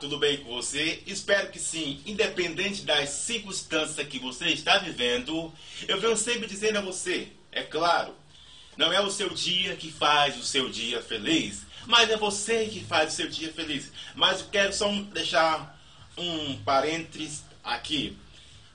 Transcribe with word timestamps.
Tudo 0.00 0.18
bem 0.18 0.38
com 0.38 0.48
você? 0.54 1.02
Espero 1.06 1.50
que 1.50 1.58
sim. 1.58 2.00
Independente 2.06 2.82
das 2.86 3.10
circunstâncias 3.10 4.08
que 4.08 4.18
você 4.18 4.46
está 4.46 4.78
vivendo, 4.78 5.52
eu 5.86 6.00
venho 6.00 6.16
sempre 6.16 6.48
dizendo 6.48 6.78
a 6.78 6.80
você, 6.80 7.28
é 7.52 7.62
claro, 7.62 8.14
não 8.78 8.90
é 8.90 8.98
o 9.02 9.10
seu 9.10 9.28
dia 9.28 9.76
que 9.76 9.92
faz 9.92 10.38
o 10.38 10.42
seu 10.42 10.70
dia 10.70 11.02
feliz, 11.02 11.66
mas 11.86 12.08
é 12.08 12.16
você 12.16 12.64
que 12.64 12.82
faz 12.82 13.12
o 13.12 13.16
seu 13.16 13.28
dia 13.28 13.52
feliz. 13.52 13.92
Mas 14.14 14.40
eu 14.40 14.46
quero 14.46 14.72
só 14.72 14.90
deixar 15.12 15.78
um 16.16 16.56
parênteses 16.62 17.44
aqui. 17.62 18.16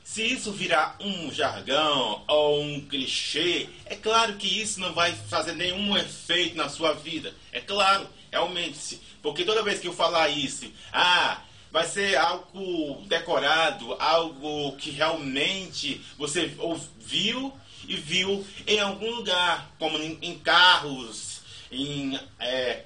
Se 0.03 0.23
isso 0.23 0.51
virar 0.51 0.95
um 0.99 1.33
jargão 1.33 2.23
ou 2.27 2.61
um 2.61 2.81
clichê, 2.81 3.67
é 3.87 3.95
claro 3.95 4.35
que 4.35 4.61
isso 4.61 4.79
não 4.79 4.93
vai 4.93 5.11
fazer 5.11 5.55
nenhum 5.55 5.97
efeito 5.97 6.55
na 6.55 6.69
sua 6.69 6.93
vida. 6.93 7.33
É 7.51 7.59
claro, 7.59 8.07
realmente. 8.31 9.01
Porque 9.25 9.43
toda 9.43 9.63
vez 9.63 9.79
que 9.79 9.87
eu 9.87 9.93
falar 9.93 10.29
isso, 10.29 10.71
ah, 10.93 11.41
vai 11.71 11.83
ser 11.87 12.15
algo 12.15 13.01
decorado, 13.07 13.95
algo 13.99 14.77
que 14.77 14.91
realmente 14.91 15.99
você 16.15 16.53
ouviu 16.59 17.51
e 17.87 17.95
viu 17.95 18.45
em 18.67 18.79
algum 18.79 19.09
lugar, 19.15 19.71
como 19.79 19.97
em, 19.97 20.19
em 20.21 20.37
carros, 20.37 21.41
em 21.71 22.19
é, 22.39 22.83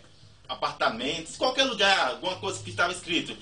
apartamentos, 0.48 1.36
qualquer 1.36 1.66
lugar, 1.66 2.12
alguma 2.12 2.38
coisa 2.38 2.64
que 2.64 2.70
estava 2.70 2.94
escrito. 2.94 3.36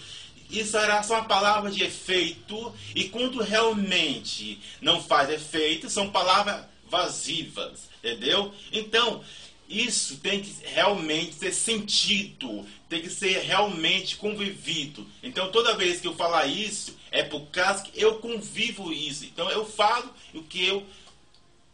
Isso 0.50 0.76
era 0.76 1.04
só 1.04 1.18
uma 1.20 1.26
palavra 1.26 1.70
de 1.70 1.84
efeito, 1.84 2.74
e 2.96 3.10
quando 3.10 3.44
realmente 3.44 4.60
não 4.82 5.00
faz 5.04 5.30
efeito, 5.30 5.88
são 5.88 6.10
palavras 6.10 6.66
vazias, 6.90 7.90
entendeu? 8.00 8.52
Então, 8.72 9.24
isso 9.70 10.18
tem 10.18 10.42
que 10.42 10.56
realmente 10.66 11.36
ser 11.36 11.54
sentido, 11.54 12.66
tem 12.88 13.02
que 13.02 13.10
ser 13.10 13.40
realmente 13.40 14.16
convivido. 14.16 15.06
Então, 15.22 15.52
toda 15.52 15.76
vez 15.76 16.00
que 16.00 16.08
eu 16.08 16.16
falar 16.16 16.46
isso, 16.46 16.98
é 17.12 17.24
por 17.24 17.42
causa 17.48 17.84
que 17.84 18.02
eu 18.02 18.20
convivo 18.20 18.94
isso. 18.94 19.26
Então, 19.26 19.50
eu 19.52 19.66
falo 19.66 20.14
o 20.34 20.42
que 20.44 20.66
eu, 20.66 20.86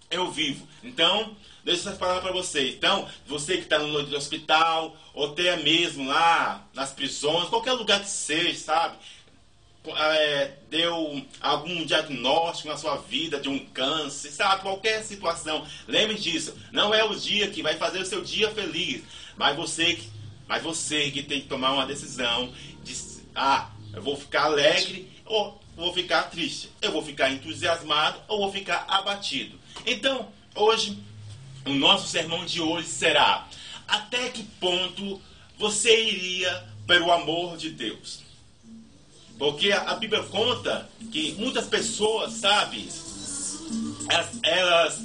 eu 0.09 0.31
vivo. 0.31 0.67
Então, 0.83 1.35
deixa 1.63 1.89
essa 1.89 1.97
palavra 1.97 2.23
para 2.23 2.31
você. 2.31 2.71
Então, 2.71 3.07
você 3.27 3.57
que 3.57 3.63
está 3.63 3.79
no 3.79 4.15
hospital, 4.15 4.97
ou 5.13 5.31
até 5.31 5.55
mesmo 5.57 6.07
lá 6.07 6.67
nas 6.73 6.91
prisões, 6.91 7.49
qualquer 7.49 7.73
lugar 7.73 8.01
que 8.01 8.09
seja, 8.09 8.59
sabe? 8.59 8.97
É, 9.85 10.53
deu 10.69 11.21
algum 11.41 11.85
diagnóstico 11.85 12.69
na 12.69 12.77
sua 12.77 12.95
vida 12.97 13.39
de 13.39 13.49
um 13.49 13.59
câncer, 13.59 14.31
sabe? 14.31 14.61
Qualquer 14.61 15.03
situação. 15.03 15.65
Lembre 15.87 16.17
disso. 16.17 16.55
Não 16.71 16.93
é 16.93 17.03
o 17.03 17.15
dia 17.15 17.49
que 17.49 17.61
vai 17.61 17.75
fazer 17.75 17.99
o 17.99 18.05
seu 18.05 18.21
dia 18.21 18.49
feliz, 18.51 19.03
mas 19.35 19.55
você, 19.57 19.99
mas 20.47 20.63
você 20.63 21.11
que 21.11 21.21
tem 21.21 21.41
que 21.41 21.47
tomar 21.47 21.73
uma 21.73 21.85
decisão 21.85 22.53
de 22.81 22.95
ah, 23.35 23.69
eu 23.93 24.01
vou 24.01 24.15
ficar 24.15 24.43
alegre 24.43 25.11
ou 25.25 25.61
vou 25.75 25.93
ficar 25.93 26.23
triste. 26.23 26.69
Eu 26.81 26.91
vou 26.91 27.03
ficar 27.03 27.31
entusiasmado 27.31 28.19
ou 28.27 28.39
vou 28.39 28.51
ficar 28.51 28.85
abatido. 28.87 29.59
Então, 29.85 30.29
hoje 30.55 30.97
o 31.65 31.73
nosso 31.73 32.07
sermão 32.07 32.45
de 32.45 32.61
hoje 32.61 32.87
será: 32.87 33.47
até 33.87 34.29
que 34.29 34.43
ponto 34.43 35.21
você 35.57 36.05
iria 36.05 36.67
pelo 36.85 37.11
amor 37.11 37.57
de 37.57 37.69
Deus? 37.69 38.21
Porque 39.37 39.71
a 39.71 39.95
Bíblia 39.95 40.23
conta 40.23 40.89
que 41.11 41.33
muitas 41.33 41.67
pessoas, 41.67 42.33
sabe, 42.33 42.87
elas, 44.43 45.01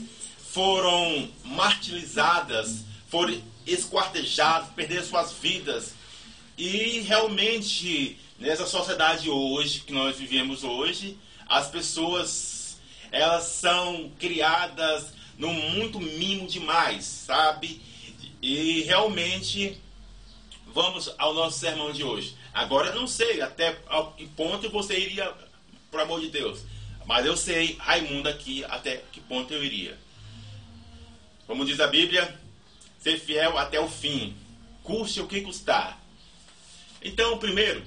foram 0.52 1.28
martirizadas, 1.44 2.84
foram 3.08 3.40
esquartejadas, 3.66 4.70
perderam 4.70 5.04
suas 5.04 5.32
vidas. 5.32 5.94
E 6.56 7.00
realmente, 7.00 8.18
nessa 8.38 8.66
sociedade 8.66 9.30
hoje, 9.30 9.80
que 9.80 9.92
nós 9.92 10.16
vivemos 10.16 10.64
hoje, 10.64 11.16
as 11.48 11.68
pessoas, 11.68 12.78
elas 13.12 13.44
são 13.44 14.10
criadas 14.18 15.12
no 15.38 15.52
muito 15.52 16.00
mimo 16.00 16.46
demais, 16.46 17.04
sabe? 17.04 17.80
E 18.42 18.82
realmente, 18.82 19.80
vamos 20.72 21.12
ao 21.18 21.34
nosso 21.34 21.58
sermão 21.58 21.92
de 21.92 22.02
hoje. 22.02 22.36
Agora 22.52 22.88
eu 22.88 22.94
não 22.94 23.06
sei 23.06 23.40
até 23.40 23.76
que 24.16 24.26
ponto 24.28 24.68
você 24.70 24.98
iria, 24.98 25.32
por 25.90 26.00
amor 26.00 26.20
de 26.20 26.30
Deus. 26.30 26.60
Mas 27.06 27.24
eu 27.24 27.36
sei, 27.36 27.76
Raimundo 27.78 28.28
aqui, 28.28 28.64
até 28.64 29.02
que 29.12 29.20
ponto 29.20 29.52
eu 29.52 29.64
iria. 29.64 29.98
Como 31.46 31.64
diz 31.64 31.80
a 31.80 31.86
Bíblia, 31.86 32.38
ser 32.98 33.18
fiel 33.18 33.56
até 33.56 33.80
o 33.80 33.88
fim, 33.88 34.36
custe 34.82 35.20
o 35.20 35.26
que 35.26 35.40
custar. 35.40 35.98
Então, 37.02 37.38
primeiro, 37.38 37.82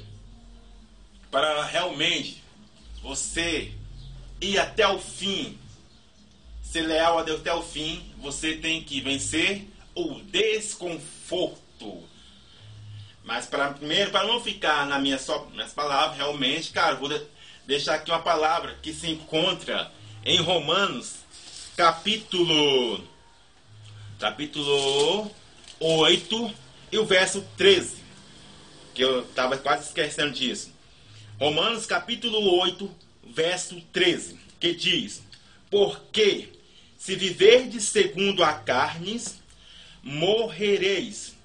para 1.29 1.63
realmente 1.65 2.41
você 3.01 3.73
ir 4.39 4.57
até 4.57 4.87
o 4.87 4.99
fim 4.99 5.59
ser 6.71 6.87
leal 6.87 7.19
a 7.19 7.23
Deus 7.23 7.41
até 7.41 7.53
o 7.53 7.61
fim, 7.61 8.01
você 8.17 8.55
tem 8.55 8.81
que 8.81 9.01
vencer 9.01 9.67
o 9.93 10.21
desconforto. 10.21 12.01
Mas 13.23 13.45
para 13.45 13.71
primeiro, 13.71 14.11
para 14.11 14.27
não 14.27 14.41
ficar 14.41 14.85
na 14.87 14.99
minha 14.99 15.19
só 15.19 15.45
minhas 15.45 15.73
palavras, 15.73 16.17
realmente, 16.17 16.71
cara, 16.71 16.95
vou 16.95 17.07
de, 17.07 17.21
deixar 17.65 17.95
aqui 17.95 18.11
uma 18.11 18.21
palavra 18.21 18.77
que 18.81 18.93
se 18.93 19.09
encontra 19.09 19.91
em 20.25 20.37
Romanos, 20.37 21.17
capítulo 21.75 23.03
capítulo 24.19 25.31
8 25.79 26.53
e 26.91 26.97
o 26.97 27.05
verso 27.05 27.43
13. 27.57 27.97
Que 28.93 29.03
eu 29.03 29.21
estava 29.21 29.57
quase 29.57 29.87
esquecendo 29.87 30.31
disso. 30.31 30.71
Romanos 31.39 31.87
capítulo 31.87 32.39
8, 32.61 32.95
verso 33.33 33.81
13, 33.91 34.39
que 34.59 34.75
diz: 34.75 35.23
Porque 35.69 36.49
se 36.97 37.15
viverdes 37.15 37.85
segundo 37.85 38.43
a 38.43 38.53
carne, 38.53 39.19
morrereis. 40.03 41.35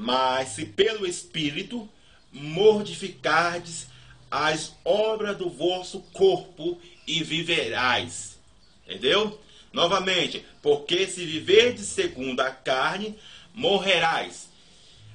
Mas 0.00 0.50
se 0.50 0.64
pelo 0.64 1.06
Espírito 1.06 1.88
mortificardes 2.32 3.88
as 4.30 4.74
obras 4.84 5.36
do 5.36 5.50
vosso 5.50 6.00
corpo 6.12 6.80
e 7.06 7.22
viverás. 7.22 8.38
Entendeu? 8.86 9.40
Novamente, 9.72 10.44
porque 10.62 11.06
se 11.06 11.24
viverdes 11.24 11.86
segundo 11.86 12.40
a 12.40 12.50
carne, 12.50 13.18
morrerás. 13.52 14.48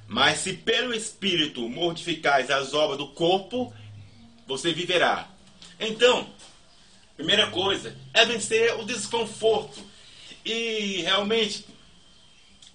Mas 0.06 0.38
se 0.38 0.52
pelo 0.52 0.94
Espírito 0.94 1.68
mortificais 1.68 2.50
as 2.50 2.72
obras 2.72 2.98
do 2.98 3.08
corpo, 3.08 3.74
você 4.46 4.72
viverá. 4.72 5.28
Então, 5.80 6.30
Primeira 7.16 7.50
coisa 7.50 7.96
é 8.12 8.26
vencer 8.26 8.78
o 8.78 8.84
desconforto. 8.84 9.82
E 10.44 11.00
realmente, 11.00 11.64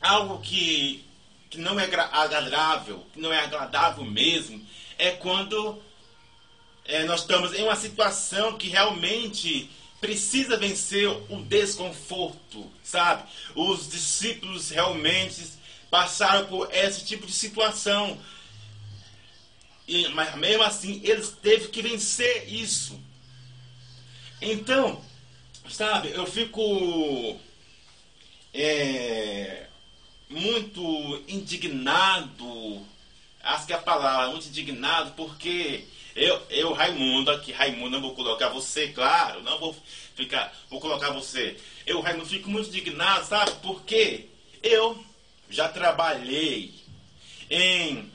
algo 0.01 0.39
que, 0.39 1.05
que 1.51 1.59
não 1.59 1.77
é 1.77 1.83
agradável, 1.83 3.05
que 3.13 3.19
não 3.19 3.31
é 3.31 3.41
agradável 3.41 4.05
mesmo, 4.05 4.65
é 4.97 5.11
quando 5.11 5.83
é, 6.85 7.03
nós 7.03 7.21
estamos 7.21 7.53
em 7.53 7.61
uma 7.61 7.75
situação 7.75 8.57
que 8.57 8.69
realmente 8.69 9.69
precisa 9.99 10.55
vencer 10.55 11.09
o 11.29 11.43
desconforto, 11.43 12.71
sabe? 12.81 13.29
Os 13.53 13.89
discípulos 13.89 14.69
realmente 14.69 15.45
passaram 15.89 16.47
por 16.47 16.73
esse 16.73 17.05
tipo 17.05 17.27
de 17.27 17.33
situação. 17.33 18.17
E, 19.85 20.07
mas 20.09 20.33
mesmo 20.37 20.63
assim, 20.63 21.01
eles 21.03 21.31
teve 21.41 21.67
que 21.67 21.81
vencer 21.81 22.51
isso. 22.51 22.97
Então, 24.41 25.03
sabe, 25.69 26.11
eu 26.11 26.25
fico 26.25 27.37
é, 28.53 29.67
muito 30.31 31.23
indignado, 31.27 32.85
acho 33.43 33.67
que 33.67 33.73
é 33.73 33.75
a 33.75 33.79
palavra, 33.79 34.31
muito 34.31 34.47
indignado, 34.47 35.11
porque 35.11 35.85
eu, 36.15 36.41
eu, 36.49 36.73
Raimundo, 36.73 37.31
aqui, 37.31 37.51
Raimundo, 37.51 37.91
não 37.91 38.01
vou 38.01 38.15
colocar 38.15 38.49
você, 38.49 38.87
claro, 38.89 39.41
não 39.43 39.59
vou 39.59 39.75
ficar, 40.15 40.53
vou 40.69 40.79
colocar 40.79 41.11
você. 41.11 41.57
Eu, 41.85 42.01
Raimundo, 42.01 42.29
fico 42.29 42.49
muito 42.49 42.69
indignado, 42.69 43.25
sabe, 43.25 43.51
porque 43.61 44.27
eu 44.63 45.03
já 45.49 45.67
trabalhei 45.67 46.73
em, 47.49 48.09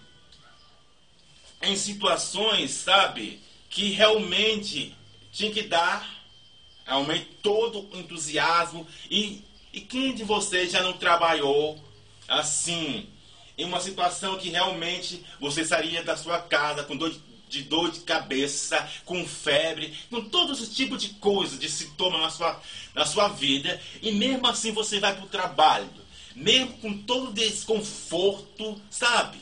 em 1.63 1.77
situações, 1.77 2.71
sabe, 2.71 3.41
que 3.69 3.91
realmente 3.91 4.97
tinha 5.33 5.53
que 5.53 5.63
dar 5.63 6.17
aumente 6.87 7.27
todo 7.43 7.89
o 7.93 7.99
entusiasmo. 7.99 8.87
E, 9.11 9.45
e 9.73 9.81
quem 9.81 10.15
de 10.15 10.25
vocês 10.25 10.73
já 10.73 10.83
não 10.83 10.95
trabalhou 10.95 11.86
assim, 12.29 13.09
em 13.57 13.65
uma 13.65 13.81
situação 13.81 14.39
que 14.39 14.51
realmente 14.51 15.25
você 15.41 15.65
sairia 15.65 16.03
da 16.03 16.17
sua 16.17 16.41
casa 16.41 16.85
com 16.85 16.97
dor 16.97 17.11
de, 17.11 17.21
de 17.49 17.63
dor 17.63 17.91
de 17.91 18.01
cabeça, 18.01 18.89
com 19.05 19.27
febre, 19.27 19.97
com 20.11 20.29
todos 20.29 20.61
os 20.61 20.75
tipos 20.75 21.03
de 21.03 21.11
coisas, 21.15 21.59
de 21.59 21.69
sintomas 21.69 22.21
na 22.21 22.31
sua, 22.31 22.63
na 22.95 23.07
sua 23.07 23.29
vida, 23.29 23.81
e 24.03 24.13
mesmo 24.13 24.47
assim 24.47 24.73
você 24.73 25.01
vai 25.01 25.15
para 25.15 25.25
o 25.25 25.29
trabalho, 25.29 25.89
mesmo 26.35 26.77
com 26.79 27.03
todo 27.03 27.33
desconforto, 27.33 28.81
sabe? 28.91 29.39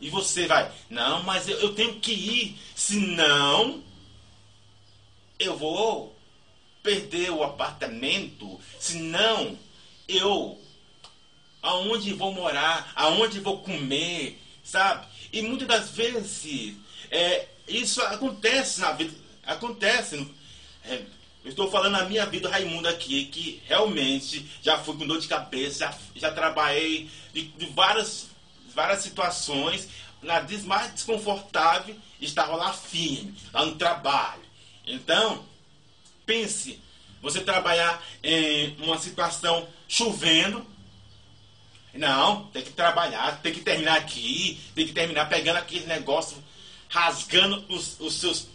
E 0.00 0.08
você 0.08 0.46
vai, 0.46 0.72
não, 0.88 1.22
mas 1.24 1.46
eu, 1.46 1.58
eu 1.60 1.74
tenho 1.74 2.00
que 2.00 2.12
ir, 2.12 2.58
senão 2.74 3.82
eu 5.38 5.56
vou 5.56 6.16
perder 6.82 7.30
o 7.30 7.42
apartamento, 7.42 8.58
senão 8.78 9.58
eu 10.08 10.58
aonde 11.62 12.12
vou 12.12 12.32
morar, 12.32 12.92
aonde 12.94 13.40
vou 13.40 13.58
comer, 13.58 14.40
sabe? 14.64 15.06
E 15.32 15.42
muitas 15.42 15.68
das 15.68 15.90
vezes 15.90 16.76
é, 17.10 17.46
isso 17.68 18.00
acontece 18.02 18.80
na 18.80 18.92
vida, 18.92 19.14
acontece. 19.46 20.26
É, 20.84 21.02
eu 21.44 21.50
estou 21.50 21.70
falando 21.70 21.96
a 21.96 22.04
minha 22.04 22.26
vida, 22.26 22.50
Raimundo, 22.50 22.88
aqui, 22.88 23.26
que 23.26 23.62
realmente 23.66 24.46
já 24.62 24.78
fui 24.78 24.96
com 24.96 25.06
dor 25.06 25.20
de 25.20 25.28
cabeça, 25.28 25.86
já, 25.86 25.98
já 26.14 26.32
trabalhei 26.32 27.08
de, 27.32 27.42
de 27.42 27.66
várias 27.66 28.30
várias 28.74 29.02
situações, 29.02 29.88
na 30.22 30.44
mais 30.64 30.92
desconfortável, 30.92 31.96
estava 32.20 32.54
lá 32.56 32.72
firme, 32.72 33.34
lá 33.52 33.64
no 33.64 33.76
trabalho. 33.76 34.42
Então, 34.86 35.44
pense, 36.26 36.80
você 37.22 37.40
trabalhar 37.40 38.02
em 38.22 38.76
uma 38.80 38.98
situação 38.98 39.68
chovendo, 39.88 40.66
não, 41.94 42.44
tem 42.46 42.62
que 42.62 42.72
trabalhar, 42.72 43.40
tem 43.42 43.52
que 43.52 43.60
terminar 43.60 43.98
aqui, 43.98 44.60
tem 44.74 44.86
que 44.86 44.92
terminar 44.92 45.28
pegando 45.28 45.56
aquele 45.56 45.86
negócio, 45.86 46.36
rasgando 46.88 47.64
os, 47.68 47.98
os 47.98 48.14
seus, 48.14 48.46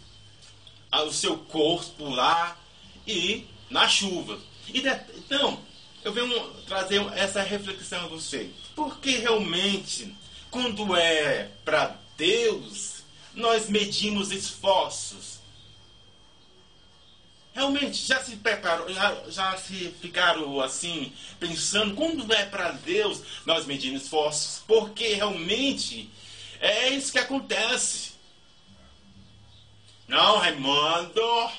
o 0.91 1.11
seu 1.11 1.37
corpo 1.37 2.09
lá 2.09 2.57
e 3.05 3.45
na 3.69 3.87
chuva. 3.87 4.39
E 4.67 4.81
de, 4.81 4.89
então, 5.17 5.59
eu 6.03 6.13
venho 6.13 6.49
trazer 6.67 7.01
essa 7.13 7.41
reflexão 7.41 8.05
a 8.05 8.07
você. 8.07 8.49
Porque 8.75 9.17
realmente, 9.17 10.15
quando 10.49 10.95
é 10.95 11.49
para 11.63 11.97
Deus, 12.17 13.03
nós 13.33 13.69
medimos 13.69 14.31
esforços. 14.31 15.34
Realmente, 17.55 18.05
já 18.05 18.21
se 18.21 18.35
preparou, 18.35 18.93
já, 18.93 19.15
já 19.29 19.57
se 19.57 19.95
ficaram 20.01 20.59
assim, 20.59 21.13
pensando, 21.39 21.95
quando 21.95 22.31
é 22.33 22.45
para 22.45 22.71
Deus, 22.71 23.21
nós 23.45 23.65
medimos 23.65 24.03
esforços. 24.03 24.61
Porque 24.67 25.13
realmente 25.13 26.09
é 26.59 26.89
isso 26.89 27.13
que 27.13 27.17
acontece. 27.17 28.11
Não, 30.05 30.37
Raimundo, 30.37 31.49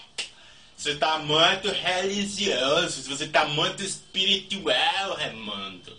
você 0.76 0.90
está 0.90 1.18
muito 1.18 1.70
religioso, 1.70 3.02
você 3.08 3.24
está 3.24 3.46
muito 3.46 3.82
espiritual, 3.82 5.14
Raimundo. 5.16 5.96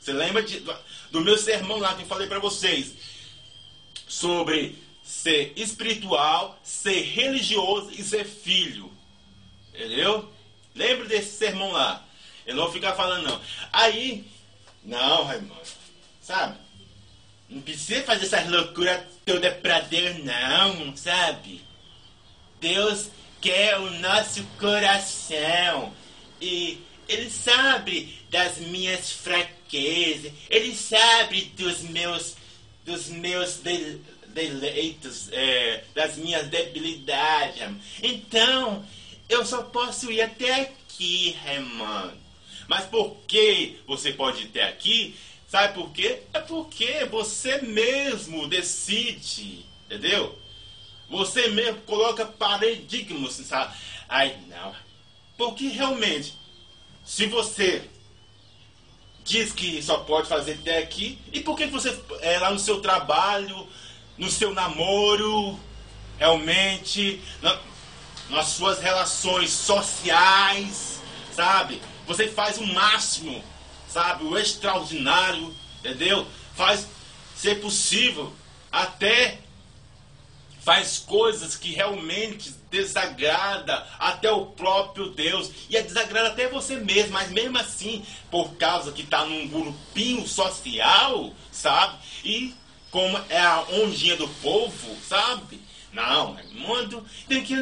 Você 0.00 0.12
lembra 0.12 0.42
de, 0.42 0.60
do 1.12 1.20
meu 1.20 1.38
sermão 1.38 1.78
lá 1.78 1.94
que 1.94 2.02
eu 2.02 2.06
falei 2.06 2.26
para 2.26 2.40
vocês 2.40 2.94
sobre 4.08 4.76
ser 5.04 5.52
espiritual, 5.54 6.58
ser 6.64 7.02
religioso 7.02 7.92
e 7.92 8.02
ser 8.02 8.24
filho. 8.24 8.89
Entendeu? 9.80 10.30
Lembra 10.74 11.06
desse 11.06 11.38
sermão 11.38 11.72
lá. 11.72 12.04
Eu 12.44 12.54
não 12.54 12.64
vou 12.64 12.72
ficar 12.72 12.92
falando 12.92 13.24
não. 13.24 13.40
Aí, 13.72 14.26
não, 14.84 15.24
Raimundo, 15.24 15.54
sabe? 16.20 16.58
Não 17.48 17.62
precisa 17.62 18.02
fazer 18.02 18.26
essas 18.26 18.46
loucuras 18.50 19.02
todas 19.24 19.54
pra 19.56 19.80
Deus, 19.80 20.22
não, 20.22 20.94
sabe? 20.94 21.62
Deus 22.60 23.10
quer 23.40 23.78
o 23.78 23.90
nosso 24.00 24.44
coração. 24.58 25.94
E 26.42 26.78
Ele 27.08 27.30
sabe 27.30 28.22
das 28.28 28.58
minhas 28.58 29.10
fraquezas. 29.10 30.30
Ele 30.50 30.76
sabe 30.76 31.44
dos 31.56 31.80
meus, 31.80 32.36
dos 32.84 33.08
meus 33.08 33.56
de, 33.56 33.98
deleitos, 34.28 35.30
é, 35.32 35.84
das 35.94 36.16
minhas 36.16 36.48
debilidades. 36.48 37.62
Então, 38.02 38.84
eu 39.30 39.46
só 39.46 39.62
posso 39.62 40.10
ir 40.10 40.20
até 40.20 40.62
aqui, 40.62 41.36
Raimundo. 41.42 42.12
Mas 42.68 42.84
por 42.86 43.16
que 43.26 43.80
você 43.86 44.12
pode 44.12 44.42
ir 44.42 44.46
até 44.48 44.68
aqui? 44.68 45.16
Sabe 45.48 45.74
por 45.74 45.90
quê? 45.90 46.22
É 46.32 46.40
porque 46.40 47.04
você 47.06 47.62
mesmo 47.62 48.46
decide, 48.46 49.64
entendeu? 49.86 50.38
Você 51.08 51.48
mesmo 51.48 51.80
coloca 51.82 52.26
paradigmas, 52.26 53.32
sabe? 53.32 53.74
Ai, 54.08 54.36
não. 54.48 54.74
Porque 55.36 55.68
realmente, 55.68 56.34
se 57.04 57.26
você 57.26 57.82
diz 59.24 59.52
que 59.52 59.82
só 59.82 59.98
pode 59.98 60.28
fazer 60.28 60.52
até 60.52 60.78
aqui, 60.78 61.18
e 61.32 61.40
por 61.40 61.56
que 61.56 61.66
você 61.66 61.98
é 62.20 62.38
lá 62.38 62.50
no 62.50 62.58
seu 62.58 62.80
trabalho, 62.80 63.68
no 64.18 64.30
seu 64.30 64.52
namoro, 64.52 65.58
realmente, 66.18 67.20
na, 67.42 67.58
nas 68.30 68.46
suas 68.46 68.78
relações 68.78 69.50
sociais, 69.50 71.00
sabe? 71.34 71.80
Você 72.06 72.28
faz 72.28 72.58
o 72.58 72.66
máximo, 72.66 73.42
sabe? 73.88 74.24
O 74.24 74.38
extraordinário, 74.38 75.54
entendeu? 75.80 76.26
Faz 76.54 76.86
ser 77.36 77.60
possível 77.60 78.32
até 78.70 79.38
faz 80.60 80.98
coisas 80.98 81.56
que 81.56 81.72
realmente 81.72 82.54
desagrada 82.70 83.86
até 83.98 84.30
o 84.30 84.46
próprio 84.46 85.08
Deus 85.08 85.50
e 85.68 85.76
é 85.76 85.82
desagrada 85.82 86.28
até 86.28 86.48
você 86.48 86.76
mesmo, 86.76 87.12
mas 87.12 87.30
mesmo 87.30 87.58
assim, 87.58 88.04
por 88.30 88.54
causa 88.56 88.92
que 88.92 89.02
está 89.02 89.24
num 89.24 89.48
grupinho 89.48 90.28
social, 90.28 91.32
sabe? 91.50 91.98
E 92.24 92.54
como 92.90 93.18
é 93.28 93.40
a 93.40 93.64
ondinha 93.70 94.16
do 94.16 94.28
povo, 94.28 94.96
sabe? 95.08 95.60
Não, 95.92 96.34
mundo 96.52 97.04
tem 97.28 97.42
que 97.42 97.54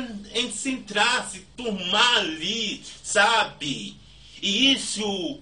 entrar, 0.68 1.28
se 1.28 1.40
turmar 1.56 2.18
ali, 2.18 2.82
sabe? 3.02 3.96
E 4.42 4.72
isso, 4.72 5.40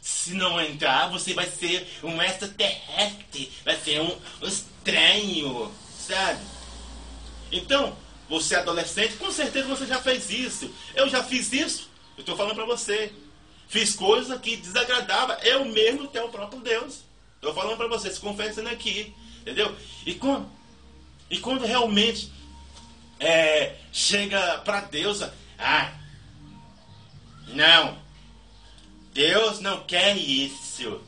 se 0.00 0.32
não 0.34 0.60
entrar, 0.60 1.10
você 1.10 1.34
vai 1.34 1.46
ser 1.46 1.86
um 2.02 2.20
extraterrestre, 2.22 3.52
vai 3.64 3.76
ser 3.76 4.00
um 4.00 4.18
estranho, 4.42 5.70
sabe? 5.98 6.40
Então, 7.50 7.96
você 8.28 8.54
é 8.54 8.58
adolescente, 8.58 9.16
com 9.16 9.30
certeza 9.30 9.68
você 9.68 9.86
já 9.86 10.00
fez 10.00 10.30
isso. 10.30 10.72
Eu 10.94 11.08
já 11.08 11.22
fiz 11.22 11.52
isso. 11.52 11.90
Eu 12.16 12.20
estou 12.20 12.36
falando 12.36 12.54
para 12.54 12.64
você. 12.64 13.12
Fiz 13.68 13.94
coisas 13.94 14.40
que 14.40 14.56
desagradava 14.56 15.38
eu 15.42 15.64
mesmo 15.66 16.04
até 16.04 16.22
o 16.22 16.30
próprio 16.30 16.60
Deus. 16.60 17.00
Estou 17.36 17.52
falando 17.52 17.76
para 17.76 17.88
você, 17.88 18.10
se 18.10 18.20
confessando 18.20 18.70
aqui. 18.70 19.14
Entendeu? 19.42 19.76
E 20.06 20.14
quando, 20.14 20.48
e 21.32 21.38
quando 21.38 21.64
realmente 21.64 22.30
é, 23.18 23.76
chega 23.90 24.58
para 24.58 24.82
Deus, 24.82 25.22
ah, 25.58 25.94
não, 27.48 27.96
Deus 29.14 29.58
não 29.58 29.82
quer 29.84 30.14
isso. 30.14 31.00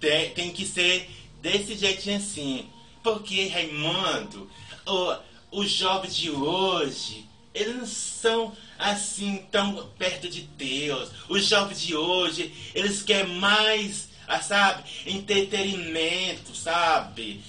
Tem, 0.00 0.30
tem 0.30 0.52
que 0.52 0.64
ser 0.64 1.06
desse 1.42 1.76
jeitinho 1.76 2.16
assim. 2.16 2.70
Porque, 3.02 3.46
Raimundo, 3.48 4.50
oh, 4.86 5.16
os 5.50 5.70
jovens 5.70 6.16
de 6.16 6.30
hoje, 6.30 7.28
eles 7.52 7.76
não 7.76 7.86
são 7.86 8.56
assim 8.78 9.46
tão 9.50 9.86
perto 9.98 10.30
de 10.30 10.40
Deus. 10.40 11.10
Os 11.28 11.46
jovens 11.46 11.82
de 11.82 11.94
hoje, 11.94 12.54
eles 12.74 13.02
querem 13.02 13.34
mais, 13.34 14.08
ah, 14.26 14.40
sabe, 14.40 14.84
entretenimento, 15.04 16.56
sabe, 16.56 17.44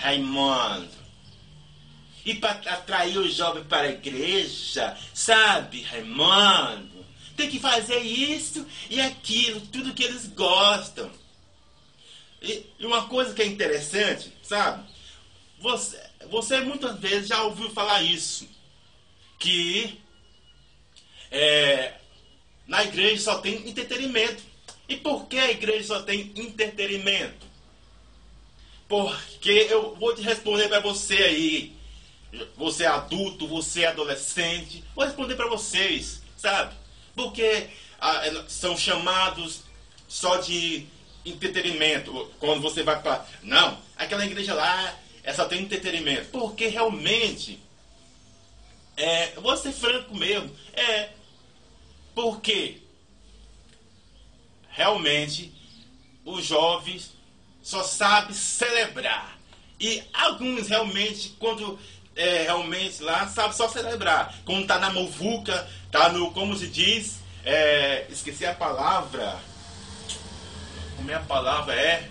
Raimundo. 0.00 1.03
E 2.24 2.34
para 2.34 2.52
atrair 2.52 3.18
os 3.18 3.34
jovens 3.34 3.66
para 3.66 3.88
a 3.88 3.92
igreja, 3.92 4.96
sabe, 5.12 5.82
Raimundo, 5.82 7.04
tem 7.36 7.50
que 7.50 7.58
fazer 7.58 7.98
isso 7.98 8.66
e 8.88 9.00
aquilo, 9.00 9.60
tudo 9.60 9.92
que 9.92 10.04
eles 10.04 10.26
gostam. 10.28 11.10
E 12.40 12.66
uma 12.80 13.06
coisa 13.06 13.34
que 13.34 13.42
é 13.42 13.46
interessante, 13.46 14.32
sabe? 14.42 14.84
Você, 15.58 16.00
você 16.30 16.60
muitas 16.60 16.98
vezes 16.98 17.28
já 17.28 17.42
ouviu 17.42 17.70
falar 17.70 18.02
isso. 18.02 18.48
Que 19.38 19.98
é, 21.30 21.94
na 22.66 22.84
igreja 22.84 23.22
só 23.22 23.38
tem 23.38 23.68
entretenimento. 23.68 24.42
E 24.88 24.96
por 24.96 25.26
que 25.26 25.38
a 25.38 25.50
igreja 25.50 25.84
só 25.84 26.02
tem 26.02 26.32
entretenimento? 26.36 27.46
Porque 28.86 29.66
eu 29.70 29.94
vou 29.96 30.14
te 30.14 30.22
responder 30.22 30.68
para 30.68 30.80
você 30.80 31.14
aí. 31.14 31.72
Você 32.56 32.84
é 32.84 32.88
adulto, 32.88 33.46
você 33.46 33.82
é 33.82 33.88
adolescente. 33.88 34.84
Vou 34.94 35.04
responder 35.04 35.34
para 35.34 35.48
vocês, 35.48 36.22
sabe? 36.36 36.74
Porque 37.14 37.68
ah, 38.00 38.26
é, 38.26 38.44
são 38.48 38.76
chamados 38.76 39.62
só 40.08 40.36
de 40.36 40.86
entretenimento. 41.24 42.30
Quando 42.38 42.60
você 42.60 42.82
vai 42.82 43.00
para. 43.00 43.26
Não, 43.42 43.78
aquela 43.96 44.24
igreja 44.24 44.54
lá 44.54 44.98
é 45.22 45.32
só 45.32 45.46
tem 45.46 45.62
entretenimento. 45.62 46.28
Porque 46.30 46.66
realmente, 46.66 47.58
é, 48.96 49.32
vou 49.36 49.56
ser 49.56 49.72
franco 49.72 50.14
mesmo, 50.14 50.54
é 50.74 51.10
porque 52.14 52.82
realmente 54.68 55.52
os 56.24 56.44
jovens 56.44 57.12
só 57.62 57.82
sabem 57.82 58.34
celebrar. 58.34 59.38
E 59.80 60.02
alguns 60.12 60.68
realmente, 60.68 61.34
quando 61.38 61.78
é, 62.16 62.44
realmente 62.44 63.02
lá, 63.02 63.26
sabe 63.26 63.56
só 63.56 63.68
celebrar. 63.68 64.34
Quando 64.44 64.66
tá 64.66 64.78
na 64.78 64.90
muvuca, 64.90 65.68
tá 65.90 66.08
no, 66.10 66.30
como 66.32 66.56
se 66.56 66.68
diz, 66.68 67.18
é, 67.44 68.06
esqueci 68.10 68.46
a 68.46 68.54
palavra. 68.54 69.38
É 71.06 71.14
a 71.14 71.20
palavra? 71.20 71.74
É 71.74 72.08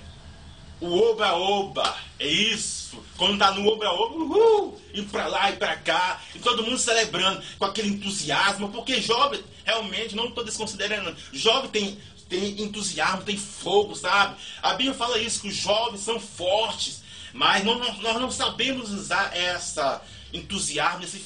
o 0.80 1.12
oba-oba. 1.12 1.96
É 2.20 2.28
isso. 2.28 3.02
Quando 3.18 3.40
tá 3.40 3.52
no 3.52 3.68
oba-oba, 3.68 4.16
uhul, 4.16 4.82
indo 4.94 5.10
pra 5.10 5.28
lá 5.28 5.50
e 5.50 5.56
pra 5.56 5.76
cá, 5.78 6.22
e 6.36 6.40
todo 6.40 6.64
mundo 6.64 6.78
celebrando 6.78 7.42
com 7.58 7.66
aquele 7.66 7.90
entusiasmo, 7.90 8.70
porque 8.70 9.02
jovem, 9.02 9.44
realmente, 9.64 10.16
não 10.16 10.28
estou 10.28 10.44
desconsiderando, 10.44 11.16
jovem 11.32 11.70
tem, 11.70 12.00
tem 12.28 12.62
entusiasmo, 12.62 13.24
tem 13.24 13.38
fogo, 13.38 13.96
sabe? 13.96 14.36
A 14.62 14.74
Bíblia 14.74 14.94
fala 14.94 15.18
isso, 15.20 15.42
que 15.42 15.48
os 15.48 15.56
jovens 15.56 16.02
são 16.02 16.20
fortes, 16.20 17.03
mas 17.34 17.64
não, 17.64 17.80
nós 17.80 18.22
não 18.22 18.32
sabemos 18.32 18.92
usar 18.92 19.36
essa 19.36 20.02
entusiasmo, 20.32 21.04
esse, 21.04 21.26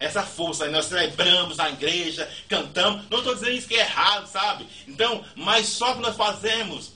essa 0.00 0.22
força. 0.22 0.68
Nós 0.68 0.86
celebramos 0.86 1.58
na 1.58 1.70
igreja, 1.70 2.28
cantamos. 2.48 3.04
Não 3.10 3.18
estou 3.18 3.34
dizendo 3.34 3.52
isso 3.52 3.68
que 3.68 3.76
é 3.76 3.80
errado, 3.80 4.26
sabe? 4.26 4.66
Então, 4.88 5.24
mas 5.36 5.66
só 5.68 5.94
que 5.94 6.00
nós 6.00 6.16
fazemos. 6.16 6.92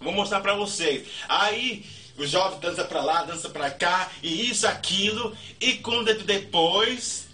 Vou 0.00 0.12
mostrar 0.12 0.40
para 0.40 0.54
vocês. 0.54 1.06
Aí 1.28 1.84
o 2.16 2.26
jovem 2.26 2.60
dança 2.60 2.84
para 2.84 3.02
lá, 3.02 3.24
dança 3.24 3.48
para 3.48 3.70
cá, 3.70 4.10
e 4.22 4.50
isso, 4.50 4.66
aquilo. 4.66 5.36
E 5.60 5.74
quando 5.74 6.12
depois 6.22 7.28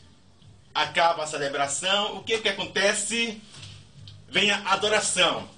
acaba 0.74 1.24
a 1.24 1.26
celebração, 1.26 2.16
o 2.16 2.22
que 2.22 2.38
que 2.38 2.48
acontece? 2.48 3.40
Vem 4.28 4.50
a 4.50 4.58
adoração. 4.72 5.48